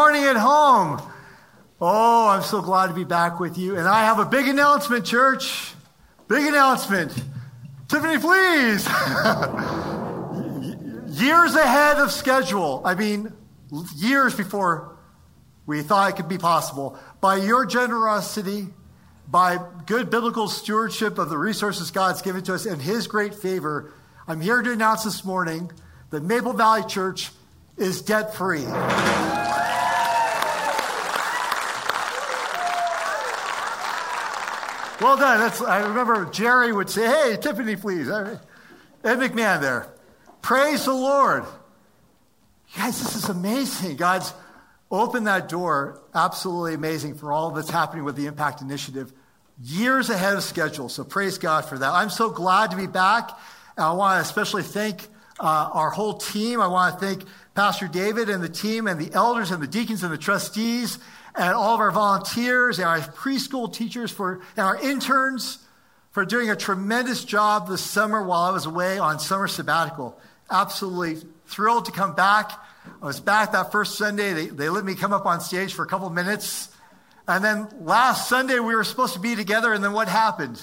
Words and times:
Morning 0.00 0.24
at 0.24 0.36
home. 0.36 0.98
Oh, 1.78 2.28
I'm 2.28 2.42
so 2.42 2.62
glad 2.62 2.86
to 2.86 2.94
be 2.94 3.04
back 3.04 3.38
with 3.38 3.58
you. 3.58 3.76
And 3.76 3.86
I 3.86 4.06
have 4.06 4.18
a 4.18 4.24
big 4.24 4.48
announcement, 4.48 5.04
church. 5.04 5.74
Big 6.26 6.46
announcement. 6.46 7.12
Tiffany, 7.86 8.16
please. 8.16 8.86
years 11.20 11.54
ahead 11.54 11.98
of 11.98 12.10
schedule. 12.12 12.80
I 12.82 12.94
mean, 12.94 13.34
years 13.94 14.34
before 14.34 14.96
we 15.66 15.82
thought 15.82 16.08
it 16.08 16.16
could 16.16 16.30
be 16.30 16.38
possible. 16.38 16.98
By 17.20 17.36
your 17.36 17.66
generosity, 17.66 18.68
by 19.28 19.58
good 19.84 20.08
biblical 20.08 20.48
stewardship 20.48 21.18
of 21.18 21.28
the 21.28 21.36
resources 21.36 21.90
God's 21.90 22.22
given 22.22 22.42
to 22.44 22.54
us, 22.54 22.64
and 22.64 22.80
His 22.80 23.06
great 23.06 23.34
favor, 23.34 23.92
I'm 24.26 24.40
here 24.40 24.62
to 24.62 24.72
announce 24.72 25.04
this 25.04 25.26
morning 25.26 25.70
that 26.08 26.22
Maple 26.22 26.54
Valley 26.54 26.84
Church 26.84 27.32
is 27.76 28.00
debt 28.00 28.34
free. 28.34 28.64
Well 35.00 35.16
done. 35.16 35.40
That's, 35.40 35.62
I 35.62 35.86
remember 35.88 36.26
Jerry 36.26 36.72
would 36.72 36.90
say, 36.90 37.06
Hey, 37.06 37.38
Tiffany, 37.40 37.76
please. 37.76 38.08
Ed 38.10 38.38
McMahon 39.02 39.60
there. 39.60 39.88
Praise 40.42 40.84
the 40.84 40.92
Lord. 40.92 41.44
Guys, 42.76 43.00
this 43.00 43.16
is 43.16 43.28
amazing. 43.28 43.96
God's 43.96 44.32
opened 44.90 45.26
that 45.26 45.48
door. 45.48 46.02
Absolutely 46.14 46.74
amazing 46.74 47.14
for 47.14 47.32
all 47.32 47.50
that's 47.50 47.70
happening 47.70 48.04
with 48.04 48.16
the 48.16 48.26
Impact 48.26 48.60
Initiative. 48.60 49.12
Years 49.62 50.10
ahead 50.10 50.36
of 50.36 50.42
schedule. 50.42 50.88
So 50.88 51.02
praise 51.02 51.38
God 51.38 51.64
for 51.64 51.78
that. 51.78 51.92
I'm 51.92 52.10
so 52.10 52.30
glad 52.30 52.70
to 52.72 52.76
be 52.76 52.86
back. 52.86 53.30
And 53.76 53.84
I 53.84 53.92
want 53.92 54.18
to 54.18 54.22
especially 54.22 54.62
thank 54.62 55.08
uh, 55.38 55.70
our 55.72 55.90
whole 55.90 56.14
team. 56.14 56.60
I 56.60 56.66
want 56.66 56.98
to 56.98 57.06
thank 57.06 57.24
Pastor 57.54 57.88
David 57.88 58.28
and 58.28 58.42
the 58.42 58.48
team 58.48 58.86
and 58.86 59.00
the 59.00 59.12
elders 59.14 59.50
and 59.50 59.62
the 59.62 59.66
deacons 59.66 60.02
and 60.02 60.12
the 60.12 60.18
trustees 60.18 60.98
and 61.34 61.54
all 61.54 61.74
of 61.74 61.80
our 61.80 61.90
volunteers 61.90 62.78
and 62.78 62.88
our 62.88 62.98
preschool 62.98 63.72
teachers 63.72 64.10
for, 64.10 64.40
and 64.56 64.66
our 64.66 64.80
interns 64.80 65.58
for 66.10 66.24
doing 66.24 66.50
a 66.50 66.56
tremendous 66.56 67.24
job 67.24 67.68
this 67.68 67.82
summer 67.82 68.22
while 68.22 68.42
I 68.42 68.50
was 68.50 68.66
away 68.66 68.98
on 68.98 69.20
summer 69.20 69.46
sabbatical. 69.46 70.18
Absolutely 70.50 71.28
thrilled 71.46 71.84
to 71.86 71.92
come 71.92 72.14
back. 72.14 72.50
I 73.02 73.06
was 73.06 73.20
back 73.20 73.52
that 73.52 73.72
first 73.72 73.96
Sunday. 73.96 74.32
They, 74.32 74.46
they 74.46 74.68
let 74.68 74.84
me 74.84 74.94
come 74.94 75.12
up 75.12 75.26
on 75.26 75.40
stage 75.40 75.74
for 75.74 75.84
a 75.84 75.86
couple 75.86 76.10
minutes. 76.10 76.68
And 77.28 77.44
then 77.44 77.68
last 77.82 78.28
Sunday, 78.28 78.58
we 78.58 78.74
were 78.74 78.82
supposed 78.82 79.14
to 79.14 79.20
be 79.20 79.36
together, 79.36 79.72
and 79.72 79.84
then 79.84 79.92
what 79.92 80.08
happened? 80.08 80.60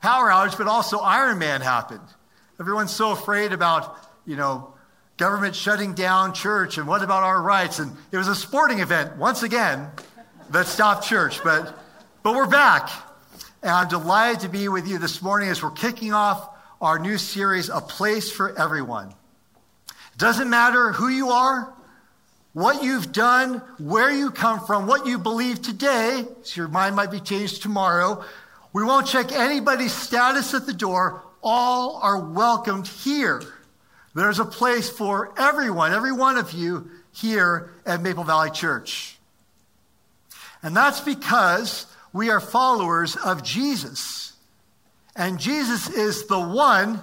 Power 0.00 0.30
outage, 0.30 0.56
but 0.56 0.68
also 0.68 0.98
Ironman 0.98 1.62
happened. 1.62 2.06
Everyone's 2.60 2.92
so 2.92 3.10
afraid 3.10 3.52
about, 3.52 3.96
you 4.24 4.36
know, 4.36 4.74
government 5.16 5.54
shutting 5.54 5.94
down 5.94 6.34
church 6.34 6.78
and 6.78 6.86
what 6.86 7.02
about 7.02 7.22
our 7.22 7.40
rights? 7.40 7.78
And 7.78 7.92
it 8.10 8.16
was 8.16 8.28
a 8.28 8.34
sporting 8.34 8.80
event, 8.80 9.16
once 9.16 9.42
again, 9.42 9.88
that 10.50 10.66
stopped 10.66 11.06
church. 11.06 11.42
But, 11.42 11.78
but 12.22 12.34
we're 12.34 12.46
back. 12.46 12.90
And 13.62 13.70
I'm 13.70 13.88
delighted 13.88 14.40
to 14.40 14.48
be 14.48 14.68
with 14.68 14.88
you 14.88 14.98
this 14.98 15.22
morning 15.22 15.48
as 15.48 15.62
we're 15.62 15.70
kicking 15.70 16.12
off 16.12 16.48
our 16.80 16.98
new 16.98 17.16
series, 17.16 17.68
A 17.68 17.80
Place 17.80 18.30
for 18.30 18.58
Everyone. 18.58 19.14
Doesn't 20.16 20.50
matter 20.50 20.92
who 20.92 21.08
you 21.08 21.30
are, 21.30 21.72
what 22.52 22.82
you've 22.82 23.12
done, 23.12 23.62
where 23.78 24.10
you 24.10 24.30
come 24.30 24.60
from, 24.60 24.86
what 24.86 25.06
you 25.06 25.18
believe 25.18 25.62
today, 25.62 26.24
so 26.42 26.60
your 26.60 26.68
mind 26.68 26.96
might 26.96 27.10
be 27.10 27.20
changed 27.20 27.62
tomorrow. 27.62 28.24
We 28.72 28.82
won't 28.82 29.06
check 29.06 29.32
anybody's 29.32 29.92
status 29.92 30.54
at 30.54 30.66
the 30.66 30.72
door. 30.72 31.22
All 31.42 32.00
are 32.02 32.18
welcomed 32.18 32.86
here. 32.86 33.42
There's 34.14 34.38
a 34.38 34.44
place 34.44 34.90
for 34.90 35.32
everyone, 35.38 35.92
every 35.92 36.12
one 36.12 36.36
of 36.36 36.52
you 36.52 36.90
here 37.12 37.72
at 37.86 38.02
Maple 38.02 38.24
Valley 38.24 38.50
Church. 38.50 39.18
And 40.62 40.76
that's 40.76 41.00
because 41.00 41.86
we 42.12 42.30
are 42.30 42.40
followers 42.40 43.16
of 43.16 43.42
Jesus. 43.42 44.34
And 45.16 45.38
Jesus 45.38 45.88
is 45.88 46.26
the 46.26 46.38
one, 46.38 47.02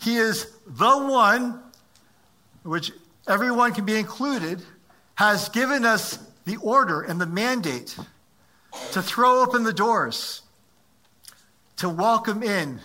He 0.00 0.16
is 0.16 0.46
the 0.66 0.98
one, 0.98 1.60
which 2.62 2.92
everyone 3.26 3.72
can 3.72 3.84
be 3.84 3.96
included, 3.96 4.62
has 5.14 5.48
given 5.48 5.84
us 5.84 6.18
the 6.44 6.56
order 6.56 7.02
and 7.02 7.20
the 7.20 7.26
mandate 7.26 7.96
to 8.92 9.02
throw 9.02 9.42
open 9.42 9.64
the 9.64 9.72
doors, 9.72 10.42
to 11.76 11.88
welcome 11.88 12.42
in 12.42 12.80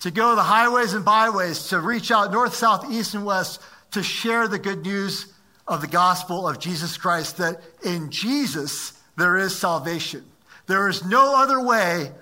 to 0.00 0.10
go 0.10 0.34
the 0.34 0.42
highways 0.42 0.94
and 0.94 1.04
byways, 1.04 1.68
to 1.68 1.80
reach 1.80 2.10
out 2.10 2.32
north, 2.32 2.54
south, 2.54 2.90
east, 2.90 3.14
and 3.14 3.24
west 3.24 3.60
to 3.92 4.02
share 4.02 4.48
the 4.48 4.58
good 4.58 4.82
news 4.84 5.32
of 5.66 5.80
the 5.80 5.86
gospel 5.86 6.48
of 6.48 6.58
Jesus 6.58 6.96
Christ 6.96 7.36
that 7.38 7.60
in 7.84 8.10
Jesus 8.10 8.92
there 9.16 9.36
is 9.36 9.56
salvation. 9.56 10.24
There 10.66 10.88
is 10.88 11.04
no 11.04 11.36
other 11.36 11.60
way 11.60 12.12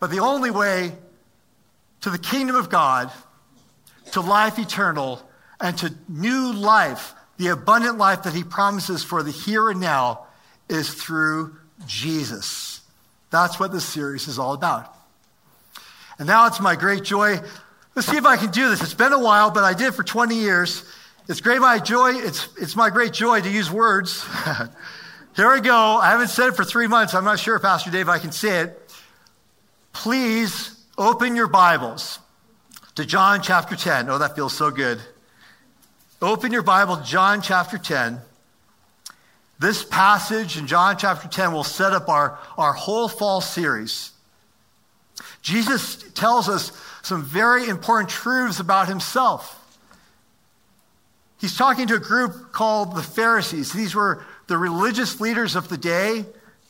but 0.00 0.10
the 0.10 0.18
only 0.18 0.50
way 0.50 0.92
to 2.02 2.10
the 2.10 2.18
kingdom 2.18 2.56
of 2.56 2.68
God, 2.68 3.10
to 4.12 4.20
life 4.20 4.58
eternal, 4.58 5.22
and 5.60 5.78
to 5.78 5.94
new 6.08 6.52
life, 6.52 7.14
the 7.38 7.48
abundant 7.48 7.96
life 7.96 8.24
that 8.24 8.34
he 8.34 8.44
promises 8.44 9.02
for 9.02 9.22
the 9.22 9.30
here 9.30 9.70
and 9.70 9.80
now, 9.80 10.26
is 10.68 10.92
through 10.92 11.56
Jesus. 11.86 12.82
That's 13.30 13.58
what 13.58 13.72
this 13.72 13.84
series 13.84 14.28
is 14.28 14.38
all 14.38 14.52
about. 14.52 14.94
And 16.18 16.26
now 16.26 16.46
it's 16.46 16.60
my 16.60 16.76
great 16.76 17.04
joy. 17.04 17.40
Let's 17.94 18.08
see 18.08 18.16
if 18.16 18.26
I 18.26 18.36
can 18.36 18.50
do 18.50 18.68
this. 18.68 18.82
It's 18.82 18.94
been 18.94 19.12
a 19.12 19.18
while, 19.18 19.50
but 19.50 19.64
I 19.64 19.74
did 19.74 19.94
for 19.94 20.02
20 20.02 20.34
years. 20.34 20.84
It's 21.28 21.40
great, 21.40 21.60
my 21.60 21.78
joy. 21.78 22.12
It's, 22.14 22.48
it's 22.60 22.76
my 22.76 22.90
great 22.90 23.12
joy 23.12 23.40
to 23.40 23.50
use 23.50 23.70
words. 23.70 24.24
Here 25.36 25.52
we 25.52 25.60
go. 25.60 25.74
I 25.74 26.10
haven't 26.10 26.28
said 26.28 26.48
it 26.48 26.56
for 26.56 26.64
three 26.64 26.86
months. 26.86 27.14
I'm 27.14 27.24
not 27.24 27.38
sure, 27.38 27.58
Pastor 27.58 27.90
Dave, 27.90 28.08
I 28.08 28.18
can 28.18 28.30
say 28.30 28.60
it. 28.60 28.80
Please 29.92 30.80
open 30.98 31.34
your 31.34 31.48
Bibles 31.48 32.18
to 32.94 33.04
John 33.04 33.42
chapter 33.42 33.74
10. 33.74 34.10
Oh, 34.10 34.18
that 34.18 34.36
feels 34.36 34.54
so 34.54 34.70
good. 34.70 35.00
Open 36.20 36.52
your 36.52 36.62
Bible 36.62 36.96
to 36.96 37.04
John 37.04 37.42
chapter 37.42 37.78
10. 37.78 38.20
This 39.58 39.84
passage 39.84 40.58
in 40.58 40.66
John 40.66 40.96
chapter 40.98 41.28
10 41.28 41.52
will 41.52 41.64
set 41.64 41.92
up 41.92 42.08
our, 42.08 42.38
our 42.58 42.72
whole 42.72 43.08
fall 43.08 43.40
series. 43.40 44.10
Jesus 45.44 46.02
tells 46.14 46.48
us 46.48 46.72
some 47.02 47.22
very 47.22 47.68
important 47.68 48.08
truths 48.08 48.60
about 48.60 48.88
himself. 48.88 49.60
He's 51.38 51.54
talking 51.54 51.86
to 51.88 51.96
a 51.96 52.00
group 52.00 52.50
called 52.52 52.96
the 52.96 53.02
Pharisees. 53.02 53.70
These 53.70 53.94
were 53.94 54.24
the 54.46 54.56
religious 54.56 55.20
leaders 55.20 55.54
of 55.54 55.68
the 55.68 55.76
day. 55.76 56.24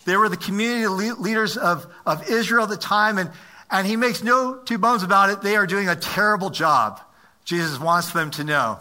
They 0.07 0.17
were 0.17 0.29
the 0.29 0.37
community 0.37 0.89
leaders 0.89 1.57
of, 1.57 1.87
of 2.05 2.29
Israel 2.29 2.65
at 2.65 2.71
the 2.71 2.77
time. 2.77 3.19
And, 3.19 3.31
and 3.71 3.87
he 3.87 3.95
makes 3.95 4.25
no 4.25 4.57
two 4.57 4.79
bones 4.79 5.05
about 5.05 5.31
it. 5.31 5.41
They 5.41 5.55
are 5.55 5.69
doing 5.69 5.89
a 5.89 5.95
terrible 5.95 6.51
job. 6.51 7.01
Jesus 7.45 7.79
wants 7.79 8.11
them 8.11 8.33
to 8.33 8.43
know. 8.43 8.81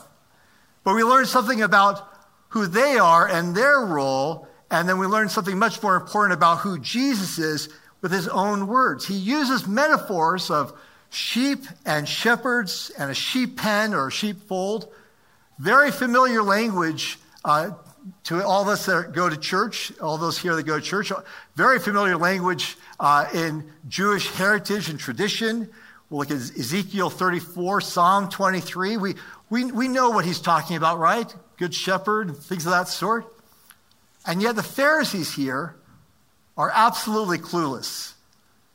But 0.84 0.96
we 0.96 1.03
learn 1.03 1.28
something 1.28 1.62
about 1.62 2.03
who 2.50 2.66
they 2.66 2.98
are 2.98 3.28
and 3.28 3.56
their 3.56 3.80
role. 3.82 4.48
And 4.72 4.90
then 4.90 4.98
we 4.98 5.06
learn 5.06 5.30
something 5.30 5.59
much 5.59 5.84
more 5.84 5.96
important 5.96 6.34
about 6.34 6.62
who 6.62 6.80
Jesus 6.80 7.38
is 7.38 7.70
with 8.03 8.12
his 8.12 8.28
own 8.28 8.68
words. 8.68 9.08
He 9.08 9.16
uses 9.16 9.66
metaphors 9.66 10.52
of 10.52 10.78
sheep 11.09 11.64
and 11.86 12.08
shepherds 12.08 12.91
and 13.00 13.09
a 13.09 13.14
sheep 13.14 13.58
pen 13.58 13.94
or 13.94 14.09
a 14.09 14.11
sheepfold. 14.11 14.94
Very 15.58 15.90
familiar 15.90 16.44
language 16.44 17.17
uh, 17.46 17.72
to 18.26 18.46
all 18.46 18.61
of 18.61 18.67
us 18.67 18.85
that 18.88 19.14
go 19.14 19.29
to 19.29 19.38
church, 19.38 19.97
all 20.00 20.17
those 20.17 20.38
here 20.38 20.53
that 20.55 20.64
go 20.64 20.79
to 20.79 20.85
church. 20.85 21.14
Very 21.55 21.79
familiar 21.79 22.17
language 22.17 22.78
uh, 23.00 23.26
in 23.34 23.72
Jewish 23.88 24.29
heritage 24.32 24.90
and 24.90 25.00
tradition. 25.00 25.70
We'll 26.09 26.20
look 26.20 26.32
at 26.32 26.38
Ezekiel 26.38 27.09
34, 27.09 27.79
Psalm 27.79 28.28
23. 28.28 28.97
We, 28.97 29.16
we, 29.50 29.72
we 29.72 29.88
know 29.88 30.09
what 30.09 30.26
he's 30.26 30.41
talking 30.41 30.76
about, 30.76 31.00
right? 31.00 31.34
Good 31.55 31.73
shepherd, 31.73 32.35
things 32.35 32.66
of 32.66 32.73
that 32.73 32.90
sort. 32.90 33.34
And 34.26 34.41
yet 34.41 34.58
the 34.58 34.64
Pharisees 34.64 35.34
here 35.34 35.76
are 36.58 36.72
absolutely 36.73 37.38
clueless. 37.38 38.14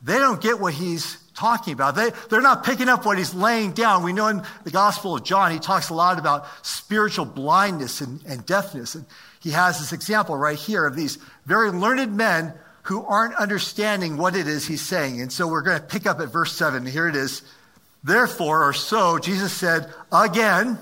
They 0.03 0.19
don't 0.19 0.41
get 0.41 0.61
what 0.61 0.75
he's 0.75 1.19
talking 1.35 1.73
about. 1.73 1.95
They, 1.95 2.11
they're 2.31 2.41
not 2.41 2.65
picking 2.65 2.89
up 2.89 3.05
what 3.07 3.19
he's 3.19 3.35
laying 3.35 3.73
down. 3.73 4.03
We 4.03 4.13
know 4.13 4.29
in 4.29 4.43
the 4.65 4.71
Gospel 4.71 5.17
of 5.17 5.25
John, 5.25 5.53
he 5.53 5.59
talks 5.59 5.89
a 5.89 5.95
lot 5.95 6.19
about 6.19 6.47
spiritual 6.63 7.25
blindness 7.25 8.01
and, 8.01 8.25
and 8.27 8.45
deafness. 8.45 8.95
And 8.95 9.07
he 9.41 9.51
has 9.51 9.79
this 9.79 9.93
example 9.93 10.37
right 10.37 10.59
here 10.59 10.87
of 10.87 10.97
these 10.97 11.19
very 11.47 11.71
learned 11.71 12.17
men 12.17 12.55
who 12.83 13.05
aren't 13.05 13.35
understanding 13.35 14.17
what 14.17 14.35
it 14.35 14.49
is 14.49 14.67
he's 14.67 14.83
saying. 14.83 15.21
And 15.21 15.33
so 15.33 15.47
we're 15.47 15.63
going 15.63 15.79
to 15.79 15.87
pick 15.87 16.07
up 16.07 16.21
at 16.21 16.33
verse 16.33 16.53
7. 16.53 16.87
Here 16.87 17.09
it 17.09 17.17
is. 17.17 17.43
Therefore, 18.03 18.69
or 18.69 18.73
so, 18.73 19.19
Jesus 19.19 19.53
said 19.53 19.93
again, 20.13 20.79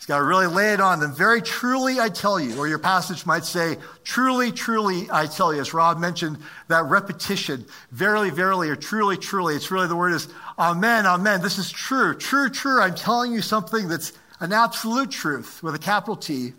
He's 0.00 0.06
got 0.06 0.16
to 0.16 0.24
really 0.24 0.46
lay 0.46 0.72
it 0.72 0.80
on 0.80 0.98
them. 0.98 1.14
Very 1.14 1.42
truly, 1.42 2.00
I 2.00 2.08
tell 2.08 2.40
you, 2.40 2.56
or 2.56 2.66
your 2.66 2.78
passage 2.78 3.26
might 3.26 3.44
say, 3.44 3.76
truly, 4.02 4.50
truly, 4.50 5.06
I 5.12 5.26
tell 5.26 5.52
you. 5.52 5.60
As 5.60 5.74
Rob 5.74 5.98
mentioned, 5.98 6.38
that 6.68 6.86
repetition, 6.86 7.66
verily, 7.90 8.30
verily, 8.30 8.70
or 8.70 8.76
truly, 8.76 9.18
truly. 9.18 9.56
It's 9.56 9.70
really 9.70 9.88
the 9.88 9.96
word 9.96 10.14
is 10.14 10.26
amen, 10.58 11.04
amen. 11.04 11.42
This 11.42 11.58
is 11.58 11.70
true, 11.70 12.14
true, 12.14 12.48
true. 12.48 12.80
I'm 12.80 12.94
telling 12.94 13.34
you 13.34 13.42
something 13.42 13.88
that's 13.88 14.14
an 14.40 14.54
absolute 14.54 15.10
truth 15.10 15.62
with 15.62 15.74
a 15.74 15.78
capital 15.78 16.16
T. 16.16 16.54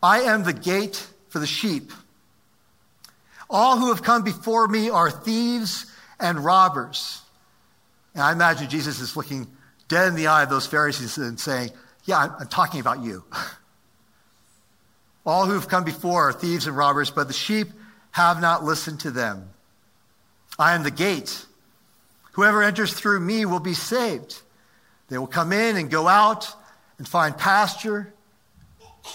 I 0.00 0.20
am 0.20 0.44
the 0.44 0.52
gate 0.52 1.04
for 1.30 1.40
the 1.40 1.48
sheep. 1.48 1.90
All 3.50 3.76
who 3.76 3.88
have 3.88 4.04
come 4.04 4.22
before 4.22 4.68
me 4.68 4.88
are 4.88 5.10
thieves 5.10 5.86
and 6.20 6.44
robbers. 6.44 7.22
And 8.14 8.22
I 8.22 8.30
imagine 8.30 8.70
Jesus 8.70 9.00
is 9.00 9.16
looking 9.16 9.48
dead 9.88 10.08
in 10.08 10.14
the 10.14 10.26
eye 10.26 10.42
of 10.42 10.50
those 10.50 10.66
Pharisees 10.66 11.18
and 11.18 11.38
saying, 11.38 11.70
Yeah, 12.04 12.18
I'm, 12.18 12.32
I'm 12.40 12.48
talking 12.48 12.80
about 12.80 13.02
you. 13.02 13.24
All 15.26 15.46
who 15.46 15.54
have 15.54 15.68
come 15.68 15.84
before 15.84 16.28
are 16.28 16.32
thieves 16.32 16.66
and 16.66 16.76
robbers, 16.76 17.10
but 17.10 17.26
the 17.26 17.34
sheep 17.34 17.68
have 18.12 18.40
not 18.40 18.64
listened 18.64 19.00
to 19.00 19.10
them. 19.10 19.50
I 20.58 20.74
am 20.74 20.84
the 20.84 20.90
gate. 20.90 21.44
Whoever 22.32 22.62
enters 22.62 22.92
through 22.92 23.20
me 23.20 23.44
will 23.44 23.60
be 23.60 23.74
saved. 23.74 24.40
They 25.08 25.18
will 25.18 25.26
come 25.26 25.52
in 25.52 25.76
and 25.76 25.90
go 25.90 26.06
out 26.06 26.48
and 26.98 27.08
find 27.08 27.36
pasture. 27.36 28.12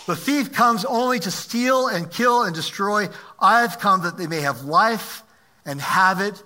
The 0.05 0.15
thief 0.15 0.53
comes 0.53 0.85
only 0.85 1.19
to 1.19 1.31
steal 1.31 1.87
and 1.87 2.11
kill 2.11 2.43
and 2.43 2.55
destroy. 2.55 3.07
I 3.39 3.61
have 3.61 3.79
come 3.79 4.03
that 4.03 4.17
they 4.17 4.27
may 4.27 4.41
have 4.41 4.63
life 4.63 5.23
and 5.65 5.79
have 5.81 6.21
it 6.21 6.41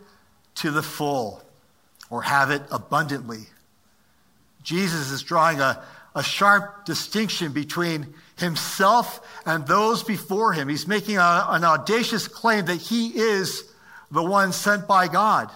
to 0.56 0.72
the 0.72 0.83
full, 0.83 1.44
or 2.10 2.22
have 2.22 2.50
it 2.50 2.62
abundantly. 2.72 3.45
Jesus 4.65 5.12
is 5.12 5.21
drawing 5.21 5.62
a, 5.62 5.81
a 6.15 6.23
sharp 6.23 6.85
distinction 6.85 7.53
between 7.53 8.13
himself 8.38 9.21
and 9.45 9.65
those 9.65 10.03
before 10.03 10.51
him. 10.51 10.67
He's 10.67 10.88
making 10.88 11.17
a, 11.17 11.45
an 11.50 11.63
audacious 11.63 12.27
claim 12.27 12.65
that 12.65 12.81
he 12.81 13.09
is 13.09 13.63
the 14.12 14.23
one 14.23 14.51
sent 14.51 14.88
by 14.88 15.07
God. 15.07 15.51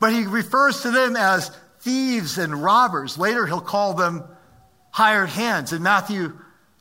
But 0.00 0.12
he 0.12 0.24
refers 0.24 0.80
to 0.82 0.90
them 0.90 1.14
as 1.14 1.50
thieves 1.80 2.38
and 2.38 2.62
robbers. 2.62 3.18
Later, 3.18 3.46
he'll 3.46 3.60
call 3.60 3.94
them 3.94 4.24
hired 4.90 5.28
hands. 5.28 5.72
In 5.72 5.82
Matthew 5.82 6.32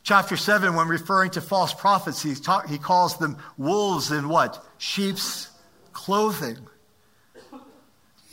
chapter 0.03 0.37
7, 0.37 0.75
when 0.75 0.87
referring 0.87 1.31
to 1.31 1.41
false 1.41 1.73
prophets, 1.73 2.23
he, 2.23 2.33
talk, 2.35 2.67
he 2.67 2.77
calls 2.77 3.17
them 3.17 3.37
wolves 3.57 4.11
in 4.11 4.29
what? 4.29 4.65
Sheep's 4.77 5.49
clothing. 5.91 6.57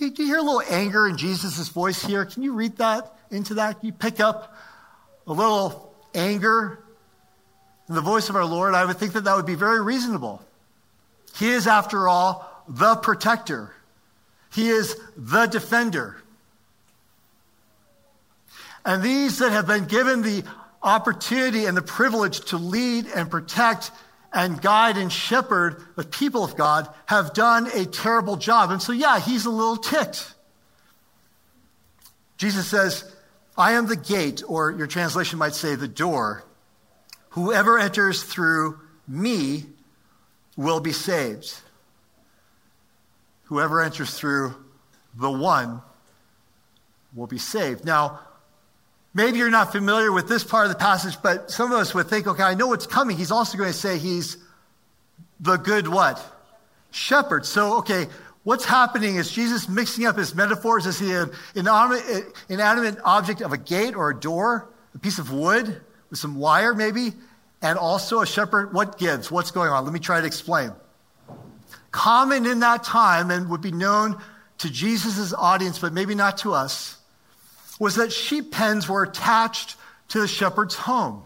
Do 0.01 0.07
you 0.07 0.29
hear 0.29 0.39
a 0.39 0.43
little 0.43 0.63
anger 0.71 1.07
in 1.07 1.19
Jesus' 1.19 1.69
voice 1.69 2.03
here? 2.03 2.25
Can 2.25 2.43
you 2.43 2.55
read 2.55 2.79
that 2.79 3.15
into 3.31 3.55
that? 3.55 3.81
Can 3.81 3.87
you 3.89 3.93
pick 3.93 4.19
up 4.19 4.57
a 5.27 5.33
little 5.33 5.95
anger 6.15 6.83
in 7.87 7.95
the 7.95 8.01
voice 8.01 8.31
of 8.31 8.37
our 8.37 8.47
Lord? 8.47 8.73
I 8.73 8.87
would 8.87 8.97
think 8.97 9.13
that 9.13 9.25
that 9.25 9.37
would 9.37 9.45
be 9.45 9.57
very 9.57 9.83
reasonable. 9.83 10.43
He 11.37 11.51
is, 11.51 11.67
after 11.67 12.09
all, 12.09 12.65
the 12.67 12.97
protector. 12.97 13.75
He 14.51 14.71
is 14.71 14.97
the 15.19 15.45
defender. 15.45 16.17
And 18.87 19.03
these 19.03 19.39
that 19.41 19.53
have 19.53 19.67
been 19.67 19.85
given 19.85 20.23
the 20.23 20.45
opportunity 20.83 21.67
and 21.67 21.77
the 21.77 21.83
privilege 21.83 22.41
to 22.47 22.57
lead 22.57 23.07
and 23.07 23.31
protect 23.31 23.91
and 24.33 24.61
guide 24.61 24.97
and 24.97 25.13
shepherd 25.13 25.83
the 25.97 26.05
people 26.05 26.45
of 26.45 26.57
God 26.57 26.89
have 27.07 27.35
done 27.35 27.69
a 27.75 27.85
terrible 27.85 28.37
job. 28.37 28.71
And 28.71 28.81
so, 28.81 28.93
yeah, 28.93 29.19
he's 29.19 29.45
a 29.45 29.51
little 29.51 29.77
ticked. 29.77 30.35
Jesus 32.37 32.67
says, 32.67 33.05
I 33.57 33.73
am 33.73 33.87
the 33.87 33.97
gate, 33.97 34.43
or 34.47 34.71
your 34.71 34.87
translation 34.87 35.39
might 35.39 35.55
say 35.55 35.75
the 35.75 35.89
door. 35.89 36.45
Whoever 37.31 37.79
enters 37.79 38.23
through 38.23 38.79
me 39.07 39.67
will 40.57 40.81
be 40.81 40.93
saved. 40.93 41.53
Whoever 43.45 43.83
enters 43.83 44.15
through 44.15 44.55
the 45.15 45.31
one 45.31 45.83
will 47.15 47.27
be 47.27 47.39
saved. 47.39 47.85
Now, 47.85 48.21
Maybe 49.13 49.39
you're 49.39 49.51
not 49.51 49.73
familiar 49.73 50.13
with 50.13 50.29
this 50.29 50.45
part 50.45 50.67
of 50.67 50.73
the 50.73 50.79
passage, 50.79 51.17
but 51.21 51.51
some 51.51 51.73
of 51.73 51.79
us 51.79 51.93
would 51.95 52.07
think, 52.07 52.29
okay, 52.29 52.45
I 52.45 52.55
know 52.55 52.69
what's 52.69 52.87
coming. 52.87 53.17
He's 53.17 53.33
also 53.33 53.59
going 53.59 53.71
to 53.71 53.77
say 53.77 53.99
he's 53.99 54.37
the 55.41 55.57
good 55.57 55.89
what? 55.89 56.25
Shepherd. 56.93 57.45
So, 57.45 57.79
okay, 57.79 58.07
what's 58.45 58.65
happening 58.65 59.17
is 59.17 59.31
Jesus 59.31 59.69
mixing 59.69 60.07
up 60.07 60.17
his 60.17 60.35
metaphors. 60.35 60.87
Is 60.87 61.01
he 61.01 61.13
an 61.13 61.31
inanimate 61.57 62.99
object 63.05 63.41
of 63.41 63.53
a 63.53 63.59
gate 63.59 63.97
or 63.97 64.11
a 64.11 64.15
door, 64.19 64.69
a 64.95 64.99
piece 64.99 65.19
of 65.19 65.33
wood 65.33 65.81
with 66.09 66.19
some 66.21 66.37
wire 66.37 66.73
maybe, 66.73 67.13
and 67.63 67.79
also 67.79 68.21
a 68.21 68.27
shepherd? 68.27 68.73
What 68.73 68.97
gives? 68.97 69.29
What's 69.29 69.51
going 69.51 69.71
on? 69.71 69.83
Let 69.85 69.93
me 69.93 69.99
try 69.99 70.21
to 70.21 70.27
explain. 70.27 70.71
Common 71.91 72.47
in 72.47 72.61
that 72.61 72.85
time 72.85 73.33
and 73.33 73.51
would 73.51 73.61
be 73.61 73.73
known 73.73 74.23
to 74.59 74.71
Jesus' 74.71 75.33
audience, 75.33 75.81
but 75.81 75.93
maybe 75.93 76.15
not 76.15 76.39
to 76.39 76.53
us 76.53 77.00
was 77.81 77.97
that 77.97 78.13
sheep 78.13 78.53
pens 78.53 78.89
were 78.89 79.03
attached 79.03 79.75
to 80.11 80.21
the 80.21 80.29
shepherd's 80.29 80.77
home. 80.77 81.25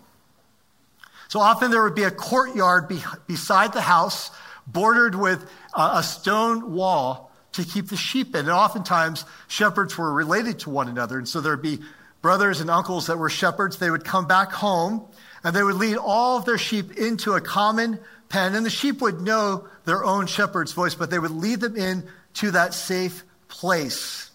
So 1.29 1.41
often 1.41 1.71
there 1.71 1.83
would 1.83 1.97
be 1.97 2.05
a 2.05 2.11
courtyard 2.11 2.89
be- 2.89 3.03
beside 3.27 3.73
the 3.75 3.81
house, 3.81 4.31
bordered 4.67 5.15
with 5.15 5.45
a 5.77 6.03
stone 6.03 6.73
wall 6.73 7.33
to 7.53 7.65
keep 7.65 7.89
the 7.89 7.97
sheep 7.97 8.35
in. 8.35 8.43
And 8.43 8.51
oftentimes 8.51 9.25
shepherds 9.49 9.99
were 9.99 10.13
related 10.13 10.61
to 10.61 10.71
one 10.71 10.89
another. 10.89 11.19
And 11.19 11.29
so 11.29 11.41
there'd 11.41 11.61
be 11.61 11.81
brothers 12.23 12.61
and 12.61 12.71
uncles 12.71 13.09
that 13.09 13.19
were 13.19 13.29
shepherds. 13.29 13.79
They 13.79 13.91
would 13.91 14.05
come 14.05 14.27
back 14.27 14.53
home 14.53 15.05
and 15.43 15.55
they 15.55 15.63
would 15.63 15.75
lead 15.75 15.97
all 15.97 16.39
of 16.39 16.45
their 16.45 16.57
sheep 16.57 16.97
into 16.97 17.33
a 17.33 17.41
common 17.41 17.99
pen. 18.29 18.55
And 18.55 18.65
the 18.65 18.71
sheep 18.71 19.01
would 19.01 19.21
know 19.21 19.69
their 19.85 20.05
own 20.05 20.27
shepherd's 20.27 20.73
voice, 20.73 20.95
but 20.95 21.11
they 21.11 21.19
would 21.19 21.33
lead 21.33 21.61
them 21.61 21.77
in 21.77 22.07
to 22.35 22.53
that 22.53 22.75
safe 22.75 23.25
place. 23.49 24.31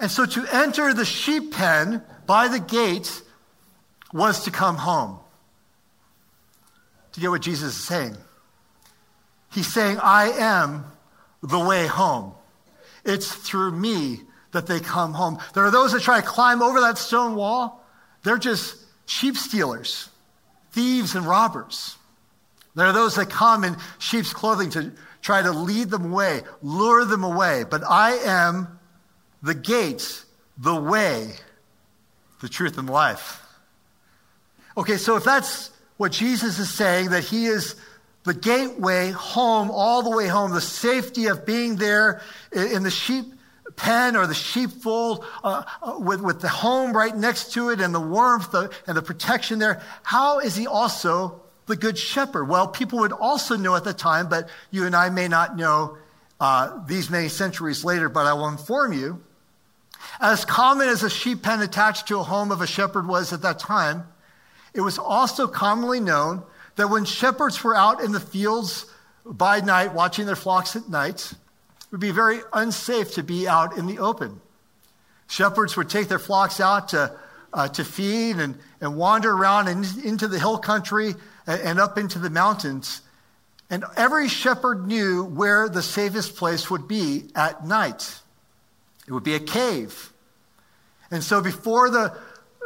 And 0.00 0.10
so 0.10 0.26
to 0.26 0.46
enter 0.52 0.94
the 0.94 1.04
sheep 1.04 1.52
pen 1.52 2.02
by 2.26 2.48
the 2.48 2.60
gate 2.60 3.22
was 4.12 4.44
to 4.44 4.50
come 4.50 4.76
home. 4.76 5.18
To 7.12 7.20
get 7.20 7.30
what 7.30 7.42
Jesus 7.42 7.76
is 7.76 7.84
saying. 7.84 8.16
He's 9.50 9.72
saying, 9.72 9.98
I 10.00 10.30
am 10.30 10.84
the 11.42 11.58
way 11.58 11.86
home. 11.86 12.32
It's 13.04 13.32
through 13.32 13.72
me 13.72 14.20
that 14.52 14.66
they 14.66 14.80
come 14.80 15.14
home. 15.14 15.38
There 15.54 15.64
are 15.64 15.70
those 15.70 15.92
that 15.92 16.02
try 16.02 16.20
to 16.20 16.26
climb 16.26 16.62
over 16.62 16.80
that 16.80 16.98
stone 16.98 17.34
wall. 17.34 17.84
They're 18.22 18.38
just 18.38 18.76
sheep 19.06 19.36
stealers, 19.36 20.08
thieves, 20.72 21.14
and 21.14 21.26
robbers. 21.26 21.96
There 22.74 22.86
are 22.86 22.92
those 22.92 23.16
that 23.16 23.30
come 23.30 23.64
in 23.64 23.76
sheep's 23.98 24.32
clothing 24.32 24.70
to 24.70 24.92
try 25.22 25.42
to 25.42 25.50
lead 25.50 25.90
them 25.90 26.12
away, 26.12 26.42
lure 26.62 27.04
them 27.04 27.24
away. 27.24 27.64
But 27.68 27.82
I 27.84 28.12
am 28.12 28.77
the 29.42 29.54
gate, 29.54 30.24
the 30.56 30.74
way, 30.74 31.32
the 32.40 32.48
truth, 32.48 32.78
and 32.78 32.88
life. 32.88 33.44
Okay, 34.76 34.96
so 34.96 35.16
if 35.16 35.24
that's 35.24 35.70
what 35.96 36.12
Jesus 36.12 36.58
is 36.58 36.70
saying, 36.70 37.10
that 37.10 37.24
he 37.24 37.46
is 37.46 37.74
the 38.24 38.34
gateway 38.34 39.10
home, 39.10 39.70
all 39.70 40.02
the 40.02 40.16
way 40.16 40.26
home, 40.26 40.52
the 40.52 40.60
safety 40.60 41.26
of 41.26 41.46
being 41.46 41.76
there 41.76 42.20
in 42.52 42.82
the 42.82 42.90
sheep 42.90 43.34
pen 43.76 44.16
or 44.16 44.26
the 44.26 44.34
sheepfold 44.34 45.24
uh, 45.44 45.62
uh, 45.82 45.94
with, 45.98 46.20
with 46.20 46.40
the 46.40 46.48
home 46.48 46.92
right 46.92 47.16
next 47.16 47.52
to 47.52 47.70
it 47.70 47.80
and 47.80 47.94
the 47.94 48.00
warmth 48.00 48.52
and 48.54 48.96
the 48.96 49.02
protection 49.02 49.58
there, 49.58 49.80
how 50.02 50.40
is 50.40 50.56
he 50.56 50.66
also 50.66 51.40
the 51.66 51.76
good 51.76 51.96
shepherd? 51.96 52.46
Well, 52.46 52.68
people 52.68 52.98
would 53.00 53.12
also 53.12 53.56
know 53.56 53.76
at 53.76 53.84
the 53.84 53.94
time, 53.94 54.28
but 54.28 54.48
you 54.70 54.84
and 54.84 54.96
I 54.96 55.10
may 55.10 55.28
not 55.28 55.56
know 55.56 55.96
uh, 56.40 56.84
these 56.86 57.10
many 57.10 57.28
centuries 57.28 57.84
later, 57.84 58.08
but 58.08 58.26
I 58.26 58.32
will 58.34 58.48
inform 58.48 58.92
you 58.92 59.22
as 60.20 60.44
common 60.44 60.88
as 60.88 61.02
a 61.02 61.10
sheep 61.10 61.42
pen 61.42 61.62
attached 61.62 62.08
to 62.08 62.18
a 62.18 62.22
home 62.22 62.50
of 62.50 62.60
a 62.60 62.66
shepherd 62.66 63.06
was 63.06 63.32
at 63.32 63.42
that 63.42 63.58
time, 63.58 64.04
it 64.74 64.80
was 64.80 64.98
also 64.98 65.46
commonly 65.46 66.00
known 66.00 66.42
that 66.76 66.88
when 66.88 67.04
shepherds 67.04 67.62
were 67.62 67.74
out 67.74 68.00
in 68.00 68.12
the 68.12 68.20
fields 68.20 68.86
by 69.24 69.60
night, 69.60 69.94
watching 69.94 70.26
their 70.26 70.36
flocks 70.36 70.76
at 70.76 70.88
night, 70.88 71.32
it 71.32 71.92
would 71.92 72.00
be 72.00 72.10
very 72.10 72.40
unsafe 72.52 73.14
to 73.14 73.22
be 73.22 73.48
out 73.48 73.76
in 73.76 73.86
the 73.86 73.98
open. 73.98 74.40
Shepherds 75.26 75.76
would 75.76 75.90
take 75.90 76.08
their 76.08 76.18
flocks 76.18 76.60
out 76.60 76.88
to, 76.90 77.12
uh, 77.52 77.68
to 77.68 77.84
feed 77.84 78.36
and, 78.36 78.58
and 78.80 78.96
wander 78.96 79.30
around 79.30 79.68
and 79.68 79.84
into 80.04 80.28
the 80.28 80.38
hill 80.38 80.58
country 80.58 81.14
and, 81.46 81.60
and 81.62 81.80
up 81.80 81.98
into 81.98 82.18
the 82.18 82.30
mountains. 82.30 83.02
And 83.70 83.84
every 83.96 84.28
shepherd 84.28 84.86
knew 84.86 85.24
where 85.24 85.68
the 85.68 85.82
safest 85.82 86.36
place 86.36 86.70
would 86.70 86.88
be 86.88 87.30
at 87.34 87.66
night. 87.66 88.20
It 89.08 89.12
would 89.12 89.24
be 89.24 89.34
a 89.34 89.40
cave. 89.40 90.12
And 91.10 91.24
so 91.24 91.40
before 91.40 91.88
the, 91.88 92.14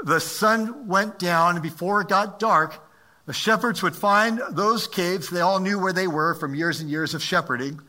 the 0.02 0.18
sun 0.18 0.88
went 0.88 1.20
down 1.20 1.54
and 1.54 1.62
before 1.62 2.00
it 2.00 2.08
got 2.08 2.40
dark, 2.40 2.82
the 3.26 3.32
shepherds 3.32 3.80
would 3.80 3.94
find 3.94 4.42
those 4.50 4.88
caves. 4.88 5.30
They 5.30 5.40
all 5.40 5.60
knew 5.60 5.78
where 5.78 5.92
they 5.92 6.08
were 6.08 6.34
from 6.34 6.56
years 6.56 6.80
and 6.80 6.90
years 6.90 7.14
of 7.14 7.22
shepherding. 7.22 7.80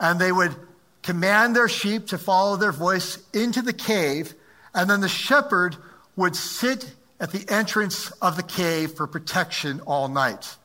And 0.00 0.18
they 0.18 0.32
would 0.32 0.56
command 1.04 1.54
their 1.54 1.68
sheep 1.68 2.08
to 2.08 2.18
follow 2.18 2.56
their 2.56 2.72
voice 2.72 3.18
into 3.32 3.62
the 3.62 3.72
cave. 3.72 4.34
And 4.74 4.90
then 4.90 5.00
the 5.00 5.08
shepherd 5.08 5.76
would 6.16 6.34
sit 6.34 6.92
at 7.20 7.30
the 7.30 7.48
entrance 7.48 8.10
of 8.20 8.34
the 8.34 8.42
cave 8.42 8.94
for 8.94 9.06
protection 9.06 9.80
all 9.86 10.08
night. 10.08 10.56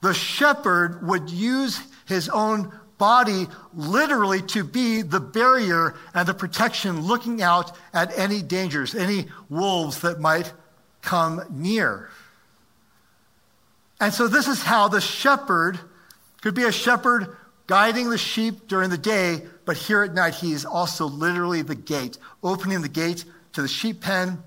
The 0.00 0.14
shepherd 0.14 1.04
would 1.04 1.28
use 1.28 1.80
his 2.06 2.28
own 2.28 2.72
body 2.98 3.46
literally 3.74 4.42
to 4.42 4.64
be 4.64 5.02
the 5.02 5.20
barrier 5.20 5.94
and 6.14 6.28
the 6.28 6.34
protection 6.34 7.00
looking 7.02 7.40
out 7.40 7.76
at 7.94 8.16
any 8.18 8.42
dangers, 8.42 8.94
any 8.94 9.26
wolves 9.48 10.00
that 10.00 10.20
might 10.20 10.52
come 11.00 11.42
near. 11.50 12.10
And 14.00 14.12
so, 14.12 14.28
this 14.28 14.46
is 14.46 14.62
how 14.62 14.88
the 14.88 15.00
shepherd 15.00 15.78
could 16.40 16.54
be 16.54 16.64
a 16.64 16.72
shepherd 16.72 17.36
guiding 17.66 18.10
the 18.10 18.18
sheep 18.18 18.68
during 18.68 18.90
the 18.90 18.98
day, 18.98 19.42
but 19.64 19.76
here 19.76 20.02
at 20.02 20.14
night, 20.14 20.34
he 20.34 20.52
is 20.52 20.64
also 20.64 21.06
literally 21.06 21.62
the 21.62 21.74
gate, 21.74 22.18
opening 22.42 22.80
the 22.80 22.88
gate 22.88 23.24
to 23.52 23.62
the 23.62 23.68
sheep 23.68 24.00
pen 24.00 24.42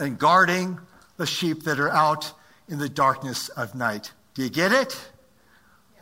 and 0.00 0.18
guarding 0.18 0.78
the 1.16 1.26
sheep 1.26 1.64
that 1.64 1.78
are 1.78 1.90
out 1.90 2.32
in 2.68 2.78
the 2.78 2.88
darkness 2.88 3.48
of 3.50 3.74
night. 3.74 4.12
Do 4.34 4.42
you 4.42 4.48
get 4.48 4.72
it? 4.72 5.10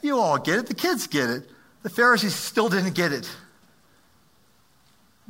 You 0.03 0.19
all 0.19 0.39
get 0.39 0.59
it. 0.59 0.67
The 0.67 0.75
kids 0.75 1.07
get 1.07 1.29
it. 1.31 1.51
The 1.83 1.91
Pharisees 1.91 2.35
still 2.35 2.69
didn't 2.69 2.95
get 2.95 3.13
it. 3.13 3.29